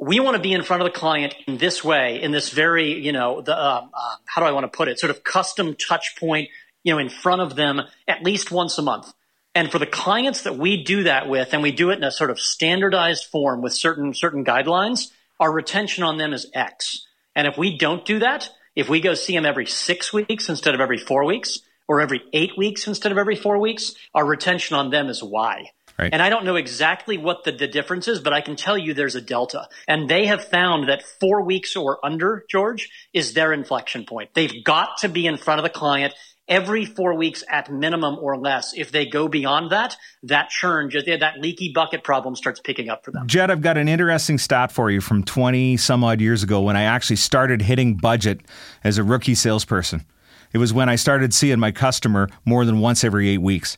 we 0.00 0.20
want 0.20 0.38
to 0.38 0.42
be 0.42 0.54
in 0.54 0.62
front 0.62 0.80
of 0.80 0.90
the 0.90 0.98
client 0.98 1.34
in 1.46 1.58
this 1.58 1.84
way, 1.84 2.22
in 2.22 2.32
this 2.32 2.48
very, 2.48 2.98
you 2.98 3.12
know, 3.12 3.42
the, 3.42 3.54
uh, 3.54 3.82
how 4.24 4.40
do 4.40 4.46
I 4.46 4.52
want 4.52 4.64
to 4.64 4.74
put 4.74 4.88
it? 4.88 4.98
Sort 4.98 5.10
of 5.10 5.22
custom 5.22 5.74
touch 5.74 6.16
point, 6.18 6.48
you 6.82 6.94
know, 6.94 6.98
in 6.98 7.10
front 7.10 7.42
of 7.42 7.56
them 7.56 7.82
at 8.08 8.22
least 8.22 8.50
once 8.50 8.78
a 8.78 8.82
month. 8.82 9.12
And 9.54 9.70
for 9.70 9.78
the 9.78 9.84
clients 9.84 10.44
that 10.44 10.56
we 10.56 10.82
do 10.82 11.02
that 11.02 11.28
with, 11.28 11.52
and 11.52 11.62
we 11.62 11.72
do 11.72 11.90
it 11.90 11.98
in 11.98 12.04
a 12.04 12.10
sort 12.10 12.30
of 12.30 12.40
standardized 12.40 13.26
form 13.26 13.60
with 13.60 13.74
certain, 13.74 14.14
certain 14.14 14.46
guidelines, 14.46 15.10
our 15.38 15.52
retention 15.52 16.04
on 16.04 16.16
them 16.16 16.32
is 16.32 16.46
X. 16.54 17.06
And 17.36 17.46
if 17.46 17.56
we 17.56 17.78
don't 17.78 18.04
do 18.04 18.18
that, 18.18 18.50
if 18.74 18.88
we 18.88 19.00
go 19.00 19.14
see 19.14 19.34
them 19.34 19.46
every 19.46 19.66
six 19.66 20.12
weeks 20.12 20.48
instead 20.48 20.74
of 20.74 20.80
every 20.80 20.98
four 20.98 21.24
weeks, 21.24 21.60
or 21.88 22.00
every 22.00 22.22
eight 22.32 22.52
weeks 22.56 22.86
instead 22.86 23.12
of 23.12 23.18
every 23.18 23.36
four 23.36 23.58
weeks, 23.58 23.94
our 24.14 24.26
retention 24.26 24.76
on 24.76 24.90
them 24.90 25.08
is 25.08 25.22
Y. 25.22 25.70
Right. 25.98 26.12
And 26.12 26.20
I 26.20 26.28
don't 26.28 26.44
know 26.44 26.56
exactly 26.56 27.16
what 27.16 27.44
the, 27.44 27.52
the 27.52 27.68
difference 27.68 28.06
is, 28.06 28.20
but 28.20 28.34
I 28.34 28.42
can 28.42 28.56
tell 28.56 28.76
you 28.76 28.92
there's 28.92 29.14
a 29.14 29.20
delta. 29.20 29.68
And 29.88 30.10
they 30.10 30.26
have 30.26 30.44
found 30.44 30.88
that 30.88 31.02
four 31.20 31.42
weeks 31.42 31.74
or 31.74 32.04
under, 32.04 32.44
George, 32.50 32.90
is 33.14 33.32
their 33.32 33.52
inflection 33.52 34.04
point. 34.04 34.30
They've 34.34 34.62
got 34.62 34.98
to 34.98 35.08
be 35.08 35.26
in 35.26 35.38
front 35.38 35.58
of 35.58 35.64
the 35.64 35.70
client 35.70 36.12
every 36.48 36.84
four 36.84 37.14
weeks 37.14 37.42
at 37.48 37.70
minimum 37.70 38.16
or 38.20 38.38
less. 38.38 38.72
If 38.74 38.92
they 38.92 39.06
go 39.06 39.28
beyond 39.28 39.70
that, 39.72 39.96
that 40.24 40.50
churn, 40.50 40.90
just 40.90 41.06
that 41.06 41.38
leaky 41.38 41.72
bucket 41.74 42.04
problem 42.04 42.36
starts 42.36 42.60
picking 42.60 42.88
up 42.88 43.04
for 43.04 43.10
them. 43.10 43.26
Jed, 43.26 43.50
I've 43.50 43.62
got 43.62 43.76
an 43.76 43.88
interesting 43.88 44.38
stat 44.38 44.70
for 44.70 44.90
you 44.90 45.00
from 45.00 45.24
20 45.24 45.76
some 45.76 46.04
odd 46.04 46.20
years 46.20 46.42
ago 46.42 46.60
when 46.60 46.76
I 46.76 46.82
actually 46.82 47.16
started 47.16 47.62
hitting 47.62 47.96
budget 47.96 48.40
as 48.84 48.98
a 48.98 49.04
rookie 49.04 49.34
salesperson. 49.34 50.04
It 50.52 50.58
was 50.58 50.72
when 50.72 50.88
I 50.88 50.96
started 50.96 51.34
seeing 51.34 51.58
my 51.58 51.72
customer 51.72 52.28
more 52.44 52.64
than 52.64 52.80
once 52.80 53.04
every 53.04 53.28
eight 53.28 53.42
weeks. 53.42 53.76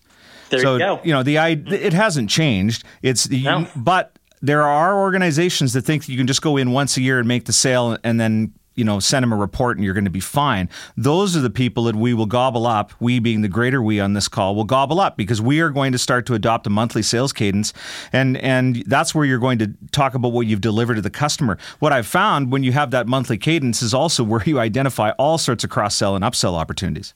There 0.51 0.61
so, 0.61 0.75
you 0.75 0.79
go. 0.79 1.01
You 1.03 1.13
know, 1.13 1.23
the 1.23 1.37
it 1.37 1.93
hasn't 1.93 2.31
changed. 2.31 2.85
It's 3.03 3.29
no. 3.29 3.67
but 3.77 4.19
there 4.41 4.63
are 4.63 4.99
organizations 4.99 5.73
that 5.73 5.83
think 5.83 6.09
you 6.09 6.17
can 6.17 6.27
just 6.27 6.43
go 6.43 6.57
in 6.57 6.71
once 6.71 6.97
a 6.97 7.03
year 7.03 7.19
and 7.19 7.27
make 7.27 7.45
the 7.45 7.53
sale 7.53 7.99
and 8.05 8.21
then 8.21 8.55
you 8.79 8.85
know, 8.85 9.01
send 9.01 9.25
them 9.25 9.33
a 9.33 9.37
report 9.37 9.77
and 9.77 9.85
you're 9.85 9.95
going 9.95 10.05
to 10.05 10.11
be 10.11 10.21
fine. 10.21 10.69
Those 10.97 11.37
are 11.37 11.41
the 11.41 11.51
people 11.51 11.85
that 11.85 11.97
we 11.97 12.15
will 12.15 12.27
gobble 12.27 12.67
up, 12.67 12.93
we 13.01 13.19
being 13.19 13.43
the 13.43 13.49
greater 13.49 13.83
we 13.83 13.99
on 14.01 14.13
this 14.13 14.29
call, 14.29 14.55
will 14.55 14.65
gobble 14.65 15.01
up 15.01 15.17
because 15.17 15.43
we 15.43 15.61
are 15.61 15.71
going 15.71 15.93
to 15.93 15.99
start 15.99 16.27
to 16.27 16.35
adopt 16.35 16.67
a 16.67 16.71
monthly 16.71 17.03
sales 17.03 17.33
cadence. 17.33 17.73
And, 18.13 18.37
and 18.39 18.85
that's 18.87 19.15
where 19.15 19.25
you're 19.25 19.39
going 19.39 19.59
to 19.59 19.75
talk 19.91 20.15
about 20.15 20.33
what 20.33 20.47
you've 20.47 20.61
delivered 20.61 20.95
to 20.95 21.03
the 21.03 21.11
customer. 21.11 21.59
What 21.81 21.93
I've 21.93 22.07
found 22.07 22.53
when 22.53 22.63
you 22.63 22.73
have 22.73 22.93
that 22.93 23.09
monthly 23.09 23.37
cadence 23.37 23.83
is 23.83 23.93
also 23.93 24.23
where 24.23 24.43
you 24.45 24.61
identify 24.61 25.11
all 25.19 25.39
sorts 25.39 25.65
of 25.65 25.71
cross 25.71 25.97
sell 25.97 26.15
and 26.15 26.25
upsell 26.25 26.55
opportunities. 26.55 27.15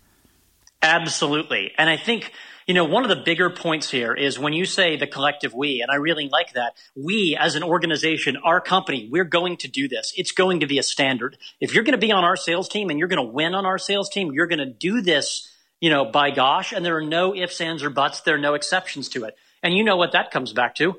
Absolutely. 0.83 1.73
And 1.79 1.89
I 1.89 1.97
think 1.97 2.33
you 2.73 2.75
know, 2.75 2.87
one 2.87 3.05
of 3.05 3.11
the 3.11 3.23
bigger 3.23 3.51
points 3.51 3.91
here 3.91 4.15
is 4.15 4.39
when 4.39 4.55
you 4.55 4.65
say 4.65 4.97
the 4.97 5.07
collective 5.07 5.53
we, 5.53 5.83
and 5.83 5.91
I 5.91 5.97
really 5.97 6.31
like 6.31 6.55
that, 6.55 6.73
we 6.97 7.37
as 7.39 7.55
an 7.55 7.63
organization, 7.63 8.39
our 8.39 8.63
company, 8.63 9.11
we're 9.13 9.25
going 9.25 9.59
to 9.59 9.69
do 9.69 9.89
this. 9.89 10.15
It's 10.17 10.33
going 10.33 10.61
to 10.61 10.67
be 10.67 10.79
a 10.79 10.83
standard. 10.83 11.37
If 11.61 11.75
you're 11.75 11.85
going 11.85 12.01
to 12.01 12.07
be 12.07 12.13
on 12.13 12.25
our 12.25 12.35
sales 12.35 12.71
team 12.71 12.89
and 12.89 12.99
you're 12.99 13.09
going 13.09 13.23
to 13.23 13.31
win 13.31 13.55
on 13.55 13.67
our 13.67 13.77
sales 13.77 14.09
team, 14.09 14.33
you're 14.33 14.47
going 14.47 14.59
to 14.59 14.73
do 14.73 15.03
this, 15.03 15.55
you 15.83 15.91
know, 15.91 16.07
by 16.07 16.31
gosh, 16.31 16.73
and 16.73 16.83
there 16.83 16.97
are 16.97 17.05
no 17.05 17.35
ifs, 17.35 17.61
ands, 17.61 17.83
or 17.83 17.91
buts. 17.91 18.23
There 18.23 18.37
are 18.37 18.39
no 18.39 18.55
exceptions 18.55 19.11
to 19.11 19.25
it. 19.25 19.37
And 19.63 19.77
you 19.77 19.85
know 19.85 19.99
what 19.99 20.13
that 20.13 20.31
comes 20.31 20.55
back 20.55 20.75
to? 20.77 20.95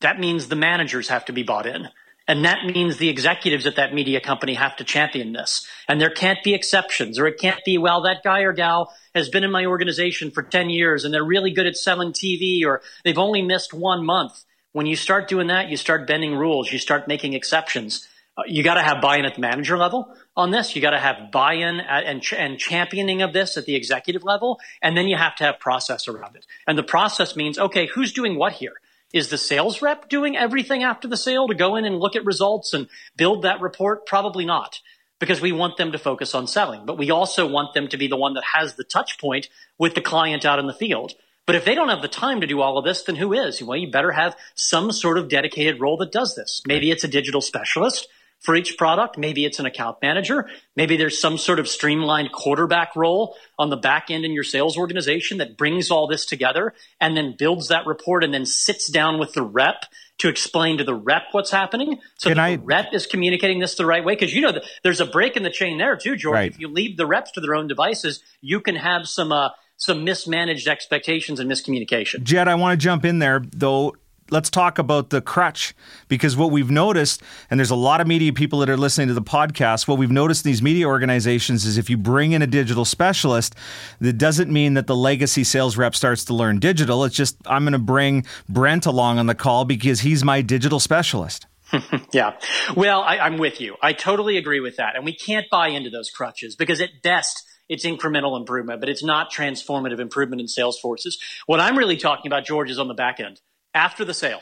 That 0.00 0.18
means 0.18 0.48
the 0.48 0.56
managers 0.56 1.08
have 1.08 1.26
to 1.26 1.34
be 1.34 1.42
bought 1.42 1.66
in. 1.66 1.88
And 2.28 2.44
that 2.44 2.66
means 2.66 2.98
the 2.98 3.08
executives 3.08 3.64
at 3.64 3.76
that 3.76 3.94
media 3.94 4.20
company 4.20 4.52
have 4.52 4.76
to 4.76 4.84
champion 4.84 5.32
this. 5.32 5.66
And 5.88 5.98
there 5.98 6.10
can't 6.10 6.44
be 6.44 6.52
exceptions, 6.52 7.18
or 7.18 7.26
it 7.26 7.40
can't 7.40 7.64
be, 7.64 7.78
well, 7.78 8.02
that 8.02 8.22
guy 8.22 8.40
or 8.40 8.52
gal 8.52 8.92
has 9.14 9.30
been 9.30 9.44
in 9.44 9.50
my 9.50 9.64
organization 9.64 10.30
for 10.30 10.42
10 10.42 10.68
years 10.68 11.04
and 11.04 11.12
they're 11.12 11.24
really 11.24 11.52
good 11.52 11.66
at 11.66 11.76
selling 11.76 12.12
TV, 12.12 12.66
or 12.66 12.82
they've 13.02 13.18
only 13.18 13.40
missed 13.40 13.72
one 13.72 14.04
month. 14.04 14.44
When 14.72 14.84
you 14.84 14.94
start 14.94 15.26
doing 15.26 15.46
that, 15.46 15.70
you 15.70 15.78
start 15.78 16.06
bending 16.06 16.34
rules, 16.34 16.70
you 16.70 16.78
start 16.78 17.08
making 17.08 17.32
exceptions. 17.32 18.06
Uh, 18.36 18.42
you 18.46 18.62
got 18.62 18.74
to 18.74 18.82
have 18.82 19.00
buy 19.00 19.16
in 19.16 19.24
at 19.24 19.34
the 19.34 19.40
manager 19.40 19.78
level 19.78 20.14
on 20.36 20.50
this. 20.50 20.76
You 20.76 20.82
got 20.82 20.90
to 20.90 20.98
have 20.98 21.32
buy 21.32 21.54
in 21.54 21.80
and, 21.80 22.20
ch- 22.20 22.34
and 22.34 22.58
championing 22.58 23.22
of 23.22 23.32
this 23.32 23.56
at 23.56 23.64
the 23.64 23.74
executive 23.74 24.22
level. 24.22 24.60
And 24.82 24.96
then 24.96 25.08
you 25.08 25.16
have 25.16 25.34
to 25.36 25.44
have 25.44 25.58
process 25.58 26.06
around 26.06 26.36
it. 26.36 26.44
And 26.66 26.76
the 26.76 26.82
process 26.82 27.34
means, 27.34 27.58
okay, 27.58 27.86
who's 27.86 28.12
doing 28.12 28.38
what 28.38 28.52
here? 28.52 28.74
Is 29.12 29.30
the 29.30 29.38
sales 29.38 29.80
rep 29.80 30.08
doing 30.08 30.36
everything 30.36 30.82
after 30.82 31.08
the 31.08 31.16
sale 31.16 31.48
to 31.48 31.54
go 31.54 31.76
in 31.76 31.84
and 31.84 31.98
look 31.98 32.14
at 32.14 32.24
results 32.24 32.74
and 32.74 32.88
build 33.16 33.42
that 33.42 33.60
report? 33.60 34.06
Probably 34.06 34.44
not 34.44 34.80
because 35.18 35.40
we 35.40 35.52
want 35.52 35.76
them 35.76 35.92
to 35.92 35.98
focus 35.98 36.34
on 36.34 36.46
selling, 36.46 36.84
but 36.84 36.98
we 36.98 37.10
also 37.10 37.46
want 37.46 37.74
them 37.74 37.88
to 37.88 37.96
be 37.96 38.06
the 38.06 38.16
one 38.16 38.34
that 38.34 38.44
has 38.54 38.74
the 38.74 38.84
touch 38.84 39.18
point 39.18 39.48
with 39.78 39.94
the 39.94 40.00
client 40.00 40.44
out 40.44 40.58
in 40.58 40.66
the 40.66 40.74
field. 40.74 41.14
But 41.46 41.56
if 41.56 41.64
they 41.64 41.74
don't 41.74 41.88
have 41.88 42.02
the 42.02 42.08
time 42.08 42.42
to 42.42 42.46
do 42.46 42.60
all 42.60 42.76
of 42.76 42.84
this, 42.84 43.02
then 43.02 43.16
who 43.16 43.32
is? 43.32 43.62
Well, 43.62 43.78
you 43.78 43.90
better 43.90 44.12
have 44.12 44.36
some 44.54 44.92
sort 44.92 45.16
of 45.16 45.28
dedicated 45.28 45.80
role 45.80 45.96
that 45.96 46.12
does 46.12 46.34
this. 46.34 46.60
Maybe 46.66 46.90
it's 46.90 47.04
a 47.04 47.08
digital 47.08 47.40
specialist 47.40 48.06
for 48.40 48.54
each 48.54 48.78
product. 48.78 49.18
Maybe 49.18 49.44
it's 49.44 49.58
an 49.58 49.66
account 49.66 49.98
manager. 50.00 50.48
Maybe 50.76 50.96
there's 50.96 51.20
some 51.20 51.38
sort 51.38 51.58
of 51.58 51.68
streamlined 51.68 52.32
quarterback 52.32 52.94
role 52.96 53.36
on 53.58 53.70
the 53.70 53.76
back 53.76 54.10
end 54.10 54.24
in 54.24 54.32
your 54.32 54.44
sales 54.44 54.76
organization 54.76 55.38
that 55.38 55.56
brings 55.56 55.90
all 55.90 56.06
this 56.06 56.24
together 56.26 56.74
and 57.00 57.16
then 57.16 57.34
builds 57.36 57.68
that 57.68 57.86
report 57.86 58.24
and 58.24 58.32
then 58.32 58.46
sits 58.46 58.88
down 58.90 59.18
with 59.18 59.32
the 59.34 59.42
rep 59.42 59.84
to 60.18 60.28
explain 60.28 60.78
to 60.78 60.84
the 60.84 60.94
rep 60.94 61.22
what's 61.30 61.52
happening 61.52 62.00
so 62.16 62.30
the 62.30 62.60
rep 62.64 62.92
is 62.92 63.06
communicating 63.06 63.60
this 63.60 63.76
the 63.76 63.86
right 63.86 64.04
way 64.04 64.14
because 64.16 64.34
you 64.34 64.40
know 64.40 64.52
there's 64.82 65.00
a 65.00 65.06
break 65.06 65.36
in 65.36 65.44
the 65.44 65.50
chain 65.50 65.78
there 65.78 65.96
too 65.96 66.16
george 66.16 66.34
right. 66.34 66.50
if 66.50 66.58
you 66.58 66.66
leave 66.66 66.96
the 66.96 67.06
reps 67.06 67.30
to 67.30 67.40
their 67.40 67.54
own 67.54 67.68
devices 67.68 68.20
you 68.40 68.60
can 68.60 68.74
have 68.74 69.06
some 69.06 69.30
uh, 69.30 69.50
some 69.78 70.04
mismanaged 70.04 70.68
expectations 70.68 71.40
and 71.40 71.50
miscommunication. 71.50 72.24
Jed, 72.24 72.48
I 72.48 72.56
want 72.56 72.78
to 72.78 72.84
jump 72.84 73.04
in 73.04 73.20
there 73.20 73.42
though 73.52 73.94
let's 74.30 74.50
talk 74.50 74.78
about 74.78 75.10
the 75.10 75.20
crutch 75.20 75.74
because 76.08 76.36
what 76.36 76.50
we've 76.50 76.70
noticed, 76.70 77.22
and 77.50 77.58
there's 77.58 77.70
a 77.70 77.76
lot 77.76 78.00
of 78.00 78.06
media 78.06 78.32
people 78.32 78.58
that 78.60 78.70
are 78.70 78.76
listening 78.76 79.08
to 79.08 79.14
the 79.14 79.22
podcast, 79.22 79.88
what 79.88 79.98
we've 79.98 80.10
noticed 80.10 80.44
in 80.44 80.50
these 80.50 80.62
media 80.62 80.86
organizations 80.86 81.64
is 81.64 81.78
if 81.78 81.88
you 81.88 81.96
bring 81.96 82.32
in 82.32 82.42
a 82.42 82.46
digital 82.46 82.84
specialist, 82.84 83.54
that 84.00 84.14
doesn't 84.14 84.50
mean 84.50 84.74
that 84.74 84.86
the 84.86 84.96
legacy 84.96 85.44
sales 85.44 85.76
rep 85.76 85.94
starts 85.94 86.24
to 86.26 86.34
learn 86.34 86.58
digital. 86.58 87.04
It's 87.04 87.16
just, 87.16 87.36
I'm 87.46 87.64
going 87.64 87.72
to 87.72 87.78
bring 87.78 88.26
Brent 88.48 88.86
along 88.86 89.18
on 89.18 89.26
the 89.26 89.34
call 89.34 89.64
because 89.64 90.00
he's 90.00 90.24
my 90.24 90.42
digital 90.42 90.80
specialist. 90.80 91.46
yeah. 92.12 92.38
Well, 92.76 93.02
I, 93.02 93.18
I'm 93.18 93.36
with 93.36 93.60
you. 93.60 93.76
I 93.82 93.92
totally 93.92 94.36
agree 94.36 94.60
with 94.60 94.76
that. 94.76 94.96
And 94.96 95.04
we 95.04 95.14
can't 95.14 95.46
buy 95.50 95.68
into 95.68 95.90
those 95.90 96.10
crutches 96.10 96.56
because 96.56 96.80
at 96.80 97.02
best, 97.02 97.44
it's 97.68 97.84
incremental 97.84 98.38
improvement, 98.38 98.80
but 98.80 98.88
it's 98.88 99.04
not 99.04 99.30
transformative 99.30 100.00
improvement 100.00 100.40
in 100.40 100.48
sales 100.48 100.78
forces. 100.80 101.18
What 101.46 101.60
I'm 101.60 101.76
really 101.76 101.98
talking 101.98 102.26
about, 102.26 102.46
George, 102.46 102.70
is 102.70 102.78
on 102.78 102.88
the 102.88 102.94
back 102.94 103.20
end 103.20 103.40
after 103.78 104.04
the 104.04 104.14
sale. 104.14 104.40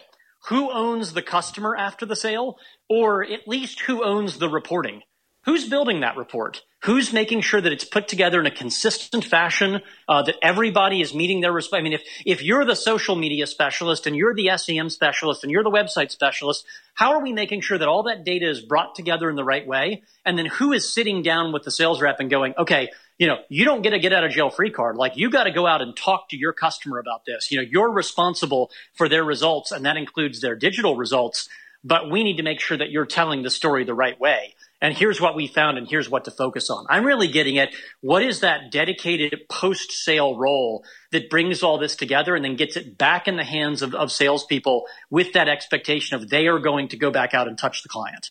Who 0.49 0.71
owns 0.73 1.13
the 1.13 1.23
customer 1.23 1.77
after 1.77 2.07
the 2.07 2.17
sale? 2.17 2.59
Or 2.89 3.23
at 3.23 3.47
least 3.47 3.81
who 3.81 4.03
owns 4.03 4.39
the 4.39 4.49
reporting? 4.49 5.03
Who's 5.45 5.69
building 5.69 6.01
that 6.01 6.17
report? 6.17 6.63
Who's 6.85 7.13
making 7.13 7.43
sure 7.43 7.61
that 7.61 7.73
it's 7.73 7.85
put 7.85 8.09
together 8.09 8.41
in 8.41 8.47
a 8.47 8.51
consistent 8.51 9.25
fashion, 9.25 9.81
uh, 10.09 10.23
that 10.23 10.37
everybody 10.43 11.01
is 11.01 11.15
meeting 11.15 11.41
their 11.41 11.53
respect? 11.53 11.81
I 11.81 11.85
mean, 11.85 11.93
if, 11.93 12.03
if 12.25 12.43
you're 12.43 12.65
the 12.65 12.75
social 12.75 13.15
media 13.15 13.47
specialist 13.47 14.07
and 14.07 14.17
you're 14.17 14.35
the 14.35 14.57
SEM 14.57 14.89
specialist 14.89 15.45
and 15.45 15.53
you're 15.53 15.63
the 15.63 15.71
website 15.71 16.11
specialist, 16.11 16.65
how 16.95 17.13
are 17.13 17.23
we 17.23 17.33
making 17.33 17.61
sure 17.61 17.79
that 17.79 17.89
all 17.89 18.05
that 18.05 18.25
data 18.25 18.49
is 18.49 18.61
brought 18.61 18.95
together 18.95 19.29
in 19.29 19.37
the 19.37 19.45
right 19.45 19.67
way? 19.67 20.03
And 20.25 20.39
then 20.39 20.47
who 20.47 20.73
is 20.73 20.93
sitting 20.93 21.23
down 21.23 21.53
with 21.53 21.65
the 21.65 21.71
sales 21.71 22.01
rep 22.01 22.21
and 22.21 22.31
going, 22.31 22.55
okay, 22.59 22.89
you 23.19 23.27
know, 23.27 23.39
you 23.49 23.65
don't 23.65 23.83
get 23.83 23.93
a 23.93 23.99
get 23.99 24.13
out 24.13 24.25
of 24.25 24.33
jail 24.33 24.51
free 24.51 24.71
card. 24.71 24.97
Like 24.97 25.17
you 25.17 25.31
got 25.31 25.45
to 25.45 25.51
go 25.51 25.67
out 25.67 25.81
and 25.81 25.97
talk 25.97 26.29
to 26.31 26.37
your 26.37 26.53
customer 26.53 26.99
about 26.99 27.25
this. 27.25 27.51
You 27.51 27.59
know, 27.59 27.69
you're 27.69 27.91
responsible 27.91 28.71
for 28.95 29.09
their 29.09 29.25
results 29.25 29.73
and 29.73 29.85
that 29.87 29.97
includes 29.97 30.41
their 30.41 30.55
digital 30.55 30.97
results, 30.97 31.49
but 31.83 32.11
we 32.11 32.25
need 32.25 32.37
to 32.37 32.43
make 32.43 32.61
sure 32.61 32.77
that 32.77 32.91
you're 32.91 33.07
telling 33.07 33.43
the 33.43 33.51
story 33.51 33.85
the 33.85 33.95
right 33.95 34.19
way. 34.21 34.55
And 34.83 34.95
here's 34.95 35.21
what 35.21 35.35
we 35.35 35.47
found 35.47 35.79
and 35.79 35.89
here's 35.89 36.11
what 36.11 36.27
to 36.27 36.31
focus 36.31 36.69
on. 36.69 36.85
I'm 36.91 37.05
really 37.05 37.29
getting 37.29 37.59
at 37.59 37.71
what 38.03 38.23
is 38.23 38.41
that 38.41 38.71
dedicated 38.71 39.35
post 39.49 39.91
sale 39.91 40.37
role 40.37 40.85
that 41.13 41.31
brings 41.31 41.63
all 41.63 41.79
this 41.79 41.97
together 41.97 42.35
and 42.35 42.45
then 42.45 42.57
gets 42.57 42.77
it 42.77 42.99
back 42.99 43.27
in 43.27 43.37
the 43.37 43.45
hands 43.45 43.81
of, 43.81 43.95
of 43.95 44.13
salespeople 44.13 44.85
with 45.09 45.33
that 45.33 45.49
expectation 45.49 46.17
of 46.17 46.29
they 46.29 46.47
are 46.47 46.59
going 46.59 46.89
to 46.89 46.99
go 46.99 47.11
back 47.11 47.33
out 47.33 47.49
and 47.49 47.57
touch 47.57 47.83
the 47.83 47.89
client. 47.89 48.31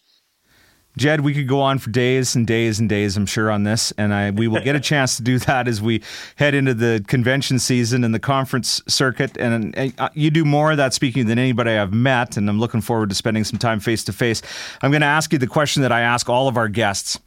Jed, 0.97 1.21
we 1.21 1.33
could 1.33 1.47
go 1.47 1.59
on 1.61 1.77
for 1.77 1.89
days 1.89 2.35
and 2.35 2.47
days 2.47 2.79
and 2.79 2.87
days, 2.87 3.17
I'm 3.17 3.25
sure, 3.25 3.51
on 3.51 3.63
this, 3.63 3.91
and 3.97 4.13
I, 4.13 4.31
we 4.31 4.47
will 4.47 4.61
get 4.61 4.75
a 4.75 4.79
chance 4.79 5.17
to 5.17 5.23
do 5.23 5.39
that 5.45 5.67
as 5.67 5.81
we 5.81 6.01
head 6.35 6.55
into 6.55 6.73
the 6.73 7.03
convention 7.07 7.59
season 7.59 8.03
and 8.03 8.13
the 8.13 8.19
conference 8.19 8.81
circuit. 8.87 9.37
And 9.37 9.93
uh, 9.97 10.09
you 10.13 10.29
do 10.29 10.45
more 10.45 10.71
of 10.71 10.77
that 10.77 10.93
speaking 10.93 11.27
than 11.27 11.37
anybody 11.37 11.71
I've 11.71 11.93
met, 11.93 12.37
and 12.37 12.49
I'm 12.49 12.59
looking 12.59 12.81
forward 12.81 13.09
to 13.09 13.15
spending 13.15 13.43
some 13.43 13.59
time 13.59 13.79
face 13.79 14.03
to 14.05 14.13
face. 14.13 14.41
I'm 14.81 14.91
going 14.91 15.01
to 15.01 15.07
ask 15.07 15.33
you 15.33 15.39
the 15.39 15.47
question 15.47 15.81
that 15.81 15.91
I 15.91 16.01
ask 16.01 16.29
all 16.29 16.47
of 16.47 16.57
our 16.57 16.69
guests: 16.69 17.19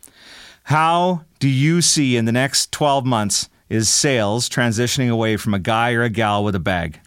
How 0.65 1.25
do 1.39 1.49
you 1.49 1.83
see 1.83 2.17
in 2.17 2.25
the 2.25 2.33
next 2.33 2.73
12 2.73 3.05
months 3.05 3.49
is 3.69 3.89
sales 3.89 4.49
transitioning 4.49 5.11
away 5.11 5.37
from 5.37 5.53
a 5.53 5.59
guy 5.59 5.93
or 5.93 6.03
a 6.03 6.09
gal 6.09 6.43
with 6.43 6.55
a 6.55 6.61
bag? 6.61 7.01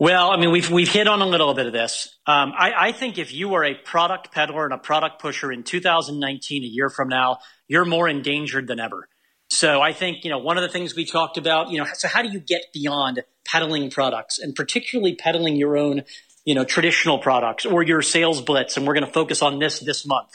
Well, 0.00 0.30
I 0.30 0.38
mean, 0.38 0.50
we've 0.50 0.70
we've 0.70 0.90
hit 0.90 1.06
on 1.06 1.20
a 1.20 1.26
little 1.26 1.52
bit 1.52 1.66
of 1.66 1.74
this. 1.74 2.16
Um, 2.26 2.54
I, 2.56 2.72
I, 2.88 2.92
think 2.92 3.18
if 3.18 3.34
you 3.34 3.52
are 3.52 3.64
a 3.66 3.74
product 3.74 4.32
peddler 4.32 4.64
and 4.64 4.72
a 4.72 4.78
product 4.78 5.20
pusher 5.20 5.52
in 5.52 5.62
2019, 5.62 6.62
a 6.62 6.66
year 6.66 6.88
from 6.88 7.10
now, 7.10 7.40
you're 7.68 7.84
more 7.84 8.08
endangered 8.08 8.66
than 8.66 8.80
ever. 8.80 9.10
So 9.50 9.82
I 9.82 9.92
think 9.92 10.24
you 10.24 10.30
know 10.30 10.38
one 10.38 10.56
of 10.56 10.62
the 10.62 10.70
things 10.70 10.96
we 10.96 11.04
talked 11.04 11.36
about. 11.36 11.68
You 11.68 11.80
know, 11.80 11.86
so 11.92 12.08
how 12.08 12.22
do 12.22 12.30
you 12.30 12.40
get 12.40 12.62
beyond 12.72 13.22
peddling 13.44 13.90
products 13.90 14.38
and 14.38 14.54
particularly 14.54 15.16
peddling 15.16 15.56
your 15.56 15.76
own, 15.76 16.04
you 16.46 16.54
know, 16.54 16.64
traditional 16.64 17.18
products 17.18 17.66
or 17.66 17.82
your 17.82 18.00
sales 18.00 18.40
blitz? 18.40 18.78
And 18.78 18.86
we're 18.86 18.94
going 18.94 19.06
to 19.06 19.12
focus 19.12 19.42
on 19.42 19.58
this 19.58 19.80
this 19.80 20.06
month. 20.06 20.30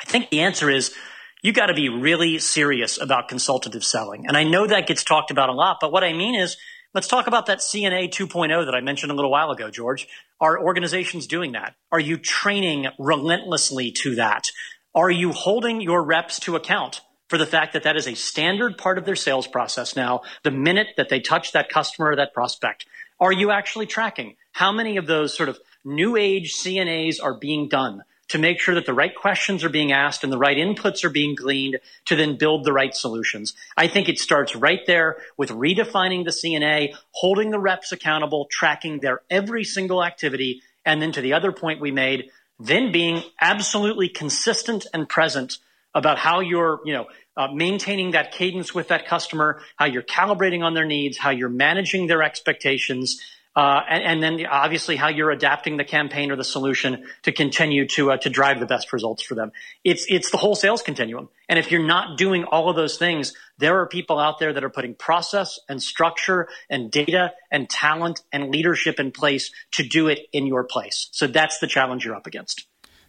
I 0.00 0.04
think 0.04 0.30
the 0.30 0.42
answer 0.42 0.70
is 0.70 0.94
you 1.42 1.52
got 1.52 1.66
to 1.66 1.74
be 1.74 1.88
really 1.88 2.38
serious 2.38 3.00
about 3.02 3.26
consultative 3.26 3.82
selling. 3.82 4.28
And 4.28 4.36
I 4.36 4.44
know 4.44 4.68
that 4.68 4.86
gets 4.86 5.02
talked 5.02 5.32
about 5.32 5.48
a 5.48 5.52
lot, 5.52 5.78
but 5.80 5.90
what 5.90 6.04
I 6.04 6.12
mean 6.12 6.36
is 6.36 6.56
Let's 6.94 7.08
talk 7.08 7.26
about 7.26 7.46
that 7.46 7.58
CNA 7.58 8.10
2.0 8.10 8.66
that 8.66 8.74
I 8.76 8.80
mentioned 8.80 9.10
a 9.10 9.16
little 9.16 9.30
while 9.32 9.50
ago, 9.50 9.68
George. 9.68 10.06
Are 10.40 10.56
organizations 10.56 11.26
doing 11.26 11.50
that? 11.52 11.74
Are 11.90 11.98
you 11.98 12.16
training 12.16 12.86
relentlessly 13.00 13.90
to 14.02 14.14
that? 14.14 14.52
Are 14.94 15.10
you 15.10 15.32
holding 15.32 15.80
your 15.80 16.04
reps 16.04 16.38
to 16.40 16.54
account 16.54 17.00
for 17.28 17.36
the 17.36 17.46
fact 17.46 17.72
that 17.72 17.82
that 17.82 17.96
is 17.96 18.06
a 18.06 18.14
standard 18.14 18.78
part 18.78 18.96
of 18.96 19.06
their 19.06 19.16
sales 19.16 19.48
process 19.48 19.96
now, 19.96 20.20
the 20.44 20.52
minute 20.52 20.86
that 20.96 21.08
they 21.08 21.18
touch 21.18 21.50
that 21.50 21.68
customer 21.68 22.12
or 22.12 22.16
that 22.16 22.32
prospect? 22.32 22.86
Are 23.18 23.32
you 23.32 23.50
actually 23.50 23.86
tracking 23.86 24.36
how 24.52 24.70
many 24.70 24.96
of 24.96 25.08
those 25.08 25.36
sort 25.36 25.48
of 25.48 25.58
new 25.84 26.14
age 26.14 26.54
CNAs 26.54 27.20
are 27.20 27.34
being 27.34 27.68
done? 27.68 28.04
To 28.34 28.38
make 28.40 28.58
sure 28.58 28.74
that 28.74 28.84
the 28.84 28.92
right 28.92 29.14
questions 29.14 29.62
are 29.62 29.68
being 29.68 29.92
asked 29.92 30.24
and 30.24 30.32
the 30.32 30.36
right 30.36 30.56
inputs 30.56 31.04
are 31.04 31.08
being 31.08 31.36
gleaned 31.36 31.78
to 32.04 32.16
then 32.16 32.36
build 32.36 32.64
the 32.64 32.72
right 32.72 32.92
solutions. 32.92 33.54
I 33.76 33.86
think 33.86 34.08
it 34.08 34.18
starts 34.18 34.56
right 34.56 34.84
there 34.88 35.18
with 35.36 35.50
redefining 35.50 36.24
the 36.24 36.32
CNA, 36.32 36.96
holding 37.12 37.52
the 37.52 37.60
reps 37.60 37.92
accountable, 37.92 38.48
tracking 38.50 38.98
their 38.98 39.22
every 39.30 39.62
single 39.62 40.02
activity, 40.02 40.62
and 40.84 41.00
then 41.00 41.12
to 41.12 41.20
the 41.20 41.34
other 41.34 41.52
point 41.52 41.80
we 41.80 41.92
made, 41.92 42.28
then 42.58 42.90
being 42.90 43.22
absolutely 43.40 44.08
consistent 44.08 44.84
and 44.92 45.08
present 45.08 45.58
about 45.94 46.18
how 46.18 46.40
you're, 46.40 46.80
you 46.84 46.92
know, 46.92 47.06
uh, 47.36 47.46
maintaining 47.54 48.10
that 48.10 48.32
cadence 48.32 48.74
with 48.74 48.88
that 48.88 49.06
customer, 49.06 49.60
how 49.76 49.86
you're 49.86 50.02
calibrating 50.02 50.64
on 50.64 50.74
their 50.74 50.86
needs, 50.86 51.18
how 51.18 51.30
you're 51.30 51.48
managing 51.48 52.08
their 52.08 52.24
expectations, 52.24 53.22
uh, 53.56 53.80
and, 53.88 54.04
and, 54.04 54.22
then 54.22 54.46
obviously 54.46 54.96
how 54.96 55.08
you're 55.08 55.30
adapting 55.30 55.76
the 55.76 55.84
campaign 55.84 56.32
or 56.32 56.36
the 56.36 56.44
solution 56.44 57.04
to 57.22 57.30
continue 57.30 57.86
to 57.86 58.10
uh, 58.10 58.16
to 58.16 58.28
drive 58.28 58.58
the 58.58 58.66
best 58.66 58.92
results 58.92 59.22
for 59.22 59.34
them. 59.34 59.52
It's 59.84 60.06
it's 60.08 60.30
the 60.30 60.36
whole 60.36 60.56
sales 60.56 60.82
continuum. 60.82 61.28
And 61.48 61.58
if 61.58 61.70
you're 61.70 61.86
not 61.86 62.18
doing 62.18 62.44
all 62.44 62.68
of 62.68 62.76
those 62.76 62.96
things, 62.96 63.32
there 63.58 63.80
are 63.80 63.86
people 63.86 64.18
out 64.18 64.38
there 64.38 64.52
that 64.52 64.64
are 64.64 64.70
putting 64.70 64.94
process 64.94 65.60
and 65.68 65.80
structure 65.80 66.48
and 66.68 66.90
data 66.90 67.32
and 67.52 67.70
talent 67.70 68.22
and 68.32 68.50
leadership 68.50 68.98
in 68.98 69.12
place 69.12 69.52
to 69.72 69.86
do 69.86 70.08
it 70.08 70.20
in 70.32 70.46
your 70.46 70.64
place. 70.64 71.08
So 71.12 71.26
that's 71.26 71.58
the 71.60 71.66
challenge 71.66 72.04
you're 72.04 72.16
up 72.16 72.26
against. 72.26 72.66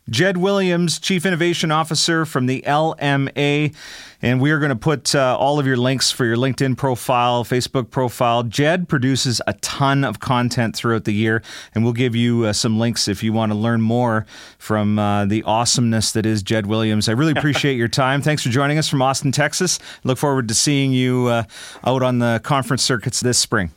Jed 0.09 0.37
Williams, 0.37 0.99
Chief 0.99 1.25
Innovation 1.25 1.71
Officer 1.71 2.25
from 2.25 2.45
the 2.45 2.61
LMA. 2.67 3.73
And 4.21 4.41
we 4.41 4.51
are 4.51 4.59
going 4.59 4.69
to 4.69 4.75
put 4.75 5.13
uh, 5.13 5.37
all 5.37 5.59
of 5.59 5.67
your 5.67 5.77
links 5.77 6.11
for 6.11 6.25
your 6.25 6.37
LinkedIn 6.37 6.77
profile, 6.77 7.43
Facebook 7.43 7.91
profile. 7.91 8.43
Jed 8.43 8.87
produces 8.87 9.41
a 9.45 9.53
ton 9.53 10.03
of 10.03 10.19
content 10.19 10.75
throughout 10.75 11.03
the 11.03 11.11
year, 11.11 11.43
and 11.73 11.83
we'll 11.83 11.93
give 11.93 12.15
you 12.15 12.45
uh, 12.45 12.53
some 12.53 12.79
links 12.79 13.07
if 13.07 13.23
you 13.23 13.33
want 13.33 13.51
to 13.51 13.57
learn 13.57 13.81
more 13.81 14.25
from 14.57 14.97
uh, 14.97 15.25
the 15.25 15.43
awesomeness 15.43 16.11
that 16.13 16.25
is 16.25 16.41
Jed 16.41 16.65
Williams. 16.65 17.09
I 17.09 17.11
really 17.11 17.33
appreciate 17.37 17.75
your 17.75 17.87
time. 17.87 18.21
Thanks 18.21 18.43
for 18.43 18.49
joining 18.49 18.77
us 18.77 18.87
from 18.87 19.01
Austin, 19.01 19.31
Texas. 19.31 19.79
Look 20.03 20.17
forward 20.17 20.47
to 20.47 20.55
seeing 20.55 20.91
you 20.91 21.27
uh, 21.27 21.43
out 21.83 22.03
on 22.03 22.19
the 22.19 22.41
conference 22.43 22.83
circuits 22.83 23.19
this 23.19 23.37
spring. 23.37 23.71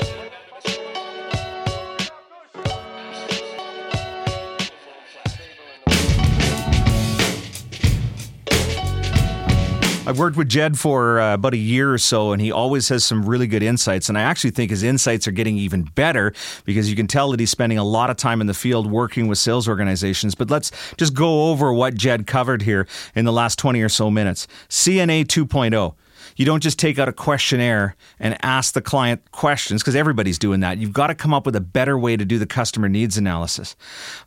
I've 10.08 10.18
worked 10.18 10.38
with 10.38 10.48
Jed 10.48 10.78
for 10.78 11.20
uh, 11.20 11.34
about 11.34 11.52
a 11.52 11.58
year 11.58 11.92
or 11.92 11.98
so, 11.98 12.32
and 12.32 12.40
he 12.40 12.50
always 12.50 12.88
has 12.88 13.04
some 13.04 13.26
really 13.26 13.46
good 13.46 13.62
insights. 13.62 14.08
And 14.08 14.16
I 14.16 14.22
actually 14.22 14.52
think 14.52 14.70
his 14.70 14.82
insights 14.82 15.28
are 15.28 15.32
getting 15.32 15.58
even 15.58 15.82
better 15.82 16.32
because 16.64 16.88
you 16.88 16.96
can 16.96 17.06
tell 17.06 17.30
that 17.30 17.40
he's 17.40 17.50
spending 17.50 17.76
a 17.76 17.84
lot 17.84 18.08
of 18.08 18.16
time 18.16 18.40
in 18.40 18.46
the 18.46 18.54
field 18.54 18.90
working 18.90 19.28
with 19.28 19.36
sales 19.36 19.68
organizations. 19.68 20.34
But 20.34 20.48
let's 20.48 20.70
just 20.96 21.12
go 21.12 21.50
over 21.50 21.74
what 21.74 21.94
Jed 21.94 22.26
covered 22.26 22.62
here 22.62 22.88
in 23.14 23.26
the 23.26 23.34
last 23.34 23.58
20 23.58 23.82
or 23.82 23.90
so 23.90 24.10
minutes. 24.10 24.48
CNA 24.70 25.26
2.0. 25.26 25.94
You 26.36 26.44
don't 26.44 26.62
just 26.62 26.78
take 26.78 26.98
out 26.98 27.08
a 27.08 27.12
questionnaire 27.12 27.96
and 28.18 28.36
ask 28.44 28.74
the 28.74 28.80
client 28.80 29.30
questions 29.32 29.82
because 29.82 29.96
everybody's 29.96 30.38
doing 30.38 30.60
that. 30.60 30.78
You've 30.78 30.92
got 30.92 31.08
to 31.08 31.14
come 31.14 31.34
up 31.34 31.46
with 31.46 31.56
a 31.56 31.60
better 31.60 31.98
way 31.98 32.16
to 32.16 32.24
do 32.24 32.38
the 32.38 32.46
customer 32.46 32.88
needs 32.88 33.16
analysis. 33.16 33.76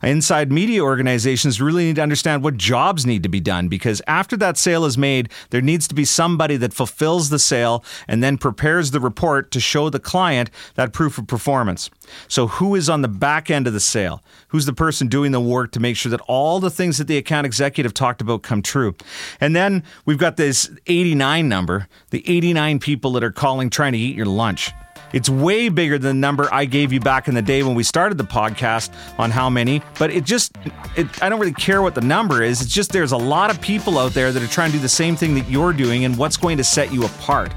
Inside 0.02 0.52
media 0.52 0.82
organizations 0.82 1.60
really 1.60 1.84
need 1.84 1.96
to 1.96 2.02
understand 2.02 2.42
what 2.42 2.56
jobs 2.56 3.06
need 3.06 3.22
to 3.22 3.28
be 3.28 3.40
done 3.40 3.68
because 3.68 4.02
after 4.06 4.36
that 4.38 4.56
sale 4.56 4.84
is 4.84 4.98
made, 4.98 5.30
there 5.50 5.60
needs 5.60 5.88
to 5.88 5.94
be 5.94 6.04
somebody 6.04 6.56
that 6.56 6.74
fulfills 6.74 7.30
the 7.30 7.38
sale 7.38 7.84
and 8.08 8.22
then 8.22 8.38
prepares 8.38 8.90
the 8.90 9.00
report 9.00 9.50
to 9.50 9.60
show 9.60 9.90
the 9.90 10.00
client 10.00 10.50
that 10.74 10.92
proof 10.92 11.18
of 11.18 11.26
performance. 11.26 11.90
So, 12.28 12.46
who 12.46 12.74
is 12.74 12.88
on 12.88 13.02
the 13.02 13.08
back 13.08 13.50
end 13.50 13.66
of 13.66 13.72
the 13.72 13.80
sale? 13.80 14.22
Who's 14.48 14.66
the 14.66 14.72
person 14.72 15.08
doing 15.08 15.32
the 15.32 15.40
work 15.40 15.72
to 15.72 15.80
make 15.80 15.96
sure 15.96 16.10
that 16.10 16.20
all 16.22 16.60
the 16.60 16.70
things 16.70 16.98
that 16.98 17.06
the 17.06 17.16
account 17.16 17.46
executive 17.46 17.94
talked 17.94 18.20
about 18.20 18.42
come 18.42 18.62
true? 18.62 18.94
And 19.40 19.54
then 19.54 19.82
we've 20.04 20.18
got 20.18 20.36
this 20.36 20.70
89 20.86 21.48
number 21.48 21.88
the 22.10 22.22
89 22.28 22.78
people 22.78 23.12
that 23.12 23.24
are 23.24 23.32
calling 23.32 23.70
trying 23.70 23.92
to 23.92 23.98
eat 23.98 24.16
your 24.16 24.26
lunch. 24.26 24.72
It's 25.12 25.28
way 25.28 25.68
bigger 25.68 25.98
than 25.98 26.16
the 26.16 26.20
number 26.20 26.48
I 26.52 26.64
gave 26.64 26.92
you 26.92 27.00
back 27.00 27.28
in 27.28 27.34
the 27.34 27.42
day 27.42 27.62
when 27.62 27.74
we 27.74 27.82
started 27.82 28.16
the 28.16 28.24
podcast 28.24 28.90
on 29.18 29.30
how 29.30 29.50
many, 29.50 29.82
but 29.98 30.10
it 30.10 30.24
just, 30.24 30.56
it, 30.96 31.22
I 31.22 31.28
don't 31.28 31.38
really 31.38 31.52
care 31.52 31.82
what 31.82 31.94
the 31.94 32.00
number 32.00 32.42
is. 32.42 32.62
It's 32.62 32.72
just 32.72 32.92
there's 32.92 33.12
a 33.12 33.16
lot 33.16 33.50
of 33.50 33.60
people 33.60 33.98
out 33.98 34.14
there 34.14 34.32
that 34.32 34.42
are 34.42 34.46
trying 34.46 34.70
to 34.70 34.78
do 34.78 34.82
the 34.82 34.88
same 34.88 35.16
thing 35.16 35.34
that 35.34 35.48
you're 35.50 35.74
doing 35.74 36.04
and 36.04 36.16
what's 36.16 36.36
going 36.36 36.56
to 36.56 36.64
set 36.64 36.92
you 36.92 37.04
apart. 37.04 37.52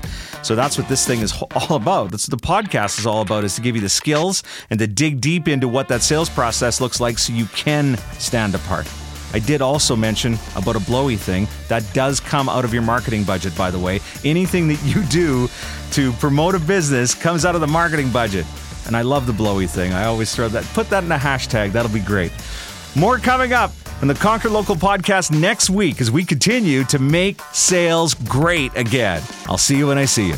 So 0.46 0.54
that's 0.54 0.78
what 0.78 0.88
this 0.88 1.08
thing 1.08 1.22
is 1.22 1.34
all 1.56 1.76
about. 1.76 2.12
That's 2.12 2.30
what 2.30 2.40
the 2.40 2.48
podcast 2.48 3.00
is 3.00 3.08
all 3.08 3.22
about 3.22 3.44
is 3.44 3.56
to 3.56 3.62
give 3.62 3.74
you 3.76 3.82
the 3.82 3.90
skills 3.90 4.44
and 4.70 4.78
to 4.78 4.86
dig 4.86 5.20
deep 5.20 5.48
into 5.48 5.68
what 5.68 5.88
that 5.88 6.04
sales 6.04 6.30
process 6.30 6.80
looks 6.80 7.00
like 7.00 7.18
so 7.18 7.34
you 7.34 7.48
can 7.48 7.98
stand 8.20 8.54
apart. 8.54 8.88
I 9.34 9.40
did 9.40 9.64
also 9.64 9.96
mention 9.96 10.38
about 10.56 10.76
a 10.76 10.80
blowy 10.82 11.16
thing. 11.16 11.48
That 11.68 11.84
does 11.96 12.20
come 12.20 12.48
out 12.48 12.64
of 12.64 12.76
your 12.76 12.84
marketing 12.84 13.24
budget, 13.24 13.58
by 13.58 13.72
the 13.72 13.80
way. 13.80 14.02
Anything 14.24 14.68
that 14.68 14.80
you 14.84 15.02
do 15.06 15.50
to 15.94 16.12
promote 16.14 16.54
a 16.54 16.60
business 16.60 17.16
comes 17.16 17.44
out 17.44 17.56
of 17.56 17.62
the 17.62 17.68
marketing 17.68 18.12
budget. 18.12 18.46
And 18.86 18.96
I 18.96 19.02
love 19.02 19.26
the 19.26 19.34
blowy 19.34 19.66
thing. 19.66 19.94
I 19.94 20.06
always 20.06 20.36
throw 20.36 20.48
that, 20.50 20.64
put 20.76 20.92
that 20.92 21.04
in 21.04 21.12
a 21.12 21.18
hashtag. 21.18 21.72
That'll 21.72 21.92
be 21.92 22.00
great. 22.02 22.32
More 22.96 23.18
coming 23.18 23.52
up 23.52 23.72
on 24.02 24.08
the 24.08 24.14
Conquer 24.14 24.50
Local 24.50 24.76
podcast 24.76 25.32
next 25.38 25.70
week 25.70 26.02
as 26.02 26.12
we 26.12 26.24
continue 26.24 26.84
to 26.86 27.00
make 27.00 27.40
sales 27.54 28.14
great 28.14 28.76
again. 28.76 29.22
I'll 29.48 29.58
see 29.58 29.78
you 29.78 29.88
when 29.88 29.98
I 29.98 30.06
see 30.06 30.28
you. 30.28 30.36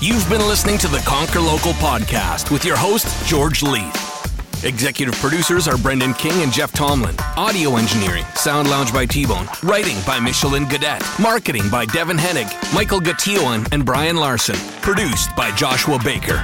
You've 0.00 0.28
been 0.28 0.46
listening 0.46 0.78
to 0.78 0.88
the 0.88 0.98
Conquer 1.06 1.40
Local 1.40 1.72
podcast 1.74 2.50
with 2.50 2.64
your 2.64 2.76
host, 2.76 3.06
George 3.26 3.62
Leith. 3.62 4.64
Executive 4.64 5.14
producers 5.16 5.68
are 5.68 5.76
Brendan 5.76 6.14
King 6.14 6.42
and 6.42 6.52
Jeff 6.52 6.72
Tomlin. 6.72 7.14
Audio 7.36 7.76
engineering, 7.76 8.24
Sound 8.34 8.68
Lounge 8.70 8.92
by 8.92 9.06
T-Bone. 9.06 9.46
Writing 9.62 9.96
by 10.06 10.18
Michelin 10.18 10.64
Gadet. 10.64 11.02
Marketing 11.22 11.68
by 11.70 11.84
Devin 11.86 12.16
Hennig, 12.16 12.50
Michael 12.74 13.00
Gatillan, 13.00 13.70
and 13.72 13.84
Brian 13.84 14.16
Larson. 14.16 14.56
Produced 14.80 15.34
by 15.36 15.50
Joshua 15.52 15.98
Baker. 16.02 16.42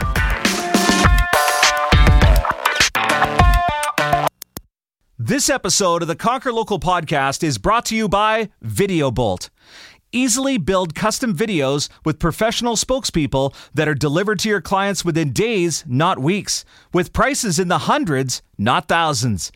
This 5.24 5.48
episode 5.48 6.02
of 6.02 6.08
the 6.08 6.16
Conquer 6.16 6.52
Local 6.52 6.80
podcast 6.80 7.44
is 7.44 7.56
brought 7.56 7.84
to 7.86 7.94
you 7.94 8.08
by 8.08 8.48
VideoBolt. 8.64 9.50
Easily 10.10 10.58
build 10.58 10.96
custom 10.96 11.32
videos 11.32 11.88
with 12.04 12.18
professional 12.18 12.74
spokespeople 12.74 13.54
that 13.72 13.86
are 13.86 13.94
delivered 13.94 14.40
to 14.40 14.48
your 14.48 14.60
clients 14.60 15.04
within 15.04 15.32
days, 15.32 15.84
not 15.86 16.18
weeks, 16.18 16.64
with 16.92 17.12
prices 17.12 17.60
in 17.60 17.68
the 17.68 17.86
hundreds, 17.86 18.42
not 18.58 18.88
thousands. 18.88 19.52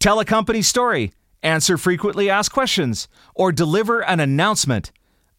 Tell 0.00 0.18
a 0.18 0.24
company 0.24 0.60
story, 0.60 1.12
answer 1.40 1.78
frequently 1.78 2.28
asked 2.28 2.50
questions, 2.50 3.06
or 3.32 3.52
deliver 3.52 4.00
an 4.00 4.18
announcement. 4.18 4.90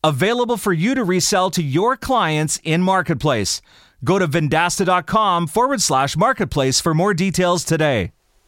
Available 0.01 0.55
for 0.55 0.71
you 0.71 0.95
to 0.95 1.03
resell 1.03 1.51
to 1.51 1.61
your 1.61 1.97
clients 1.97 2.57
in 2.63 2.81
Marketplace. 2.81 3.61
Go 4.01 4.17
to 4.17 4.29
vendasta.com 4.29 5.47
forward 5.47 5.81
slash 5.81 6.15
marketplace 6.15 6.79
for 6.79 6.93
more 6.93 7.13
details 7.13 7.65
today. 7.65 8.13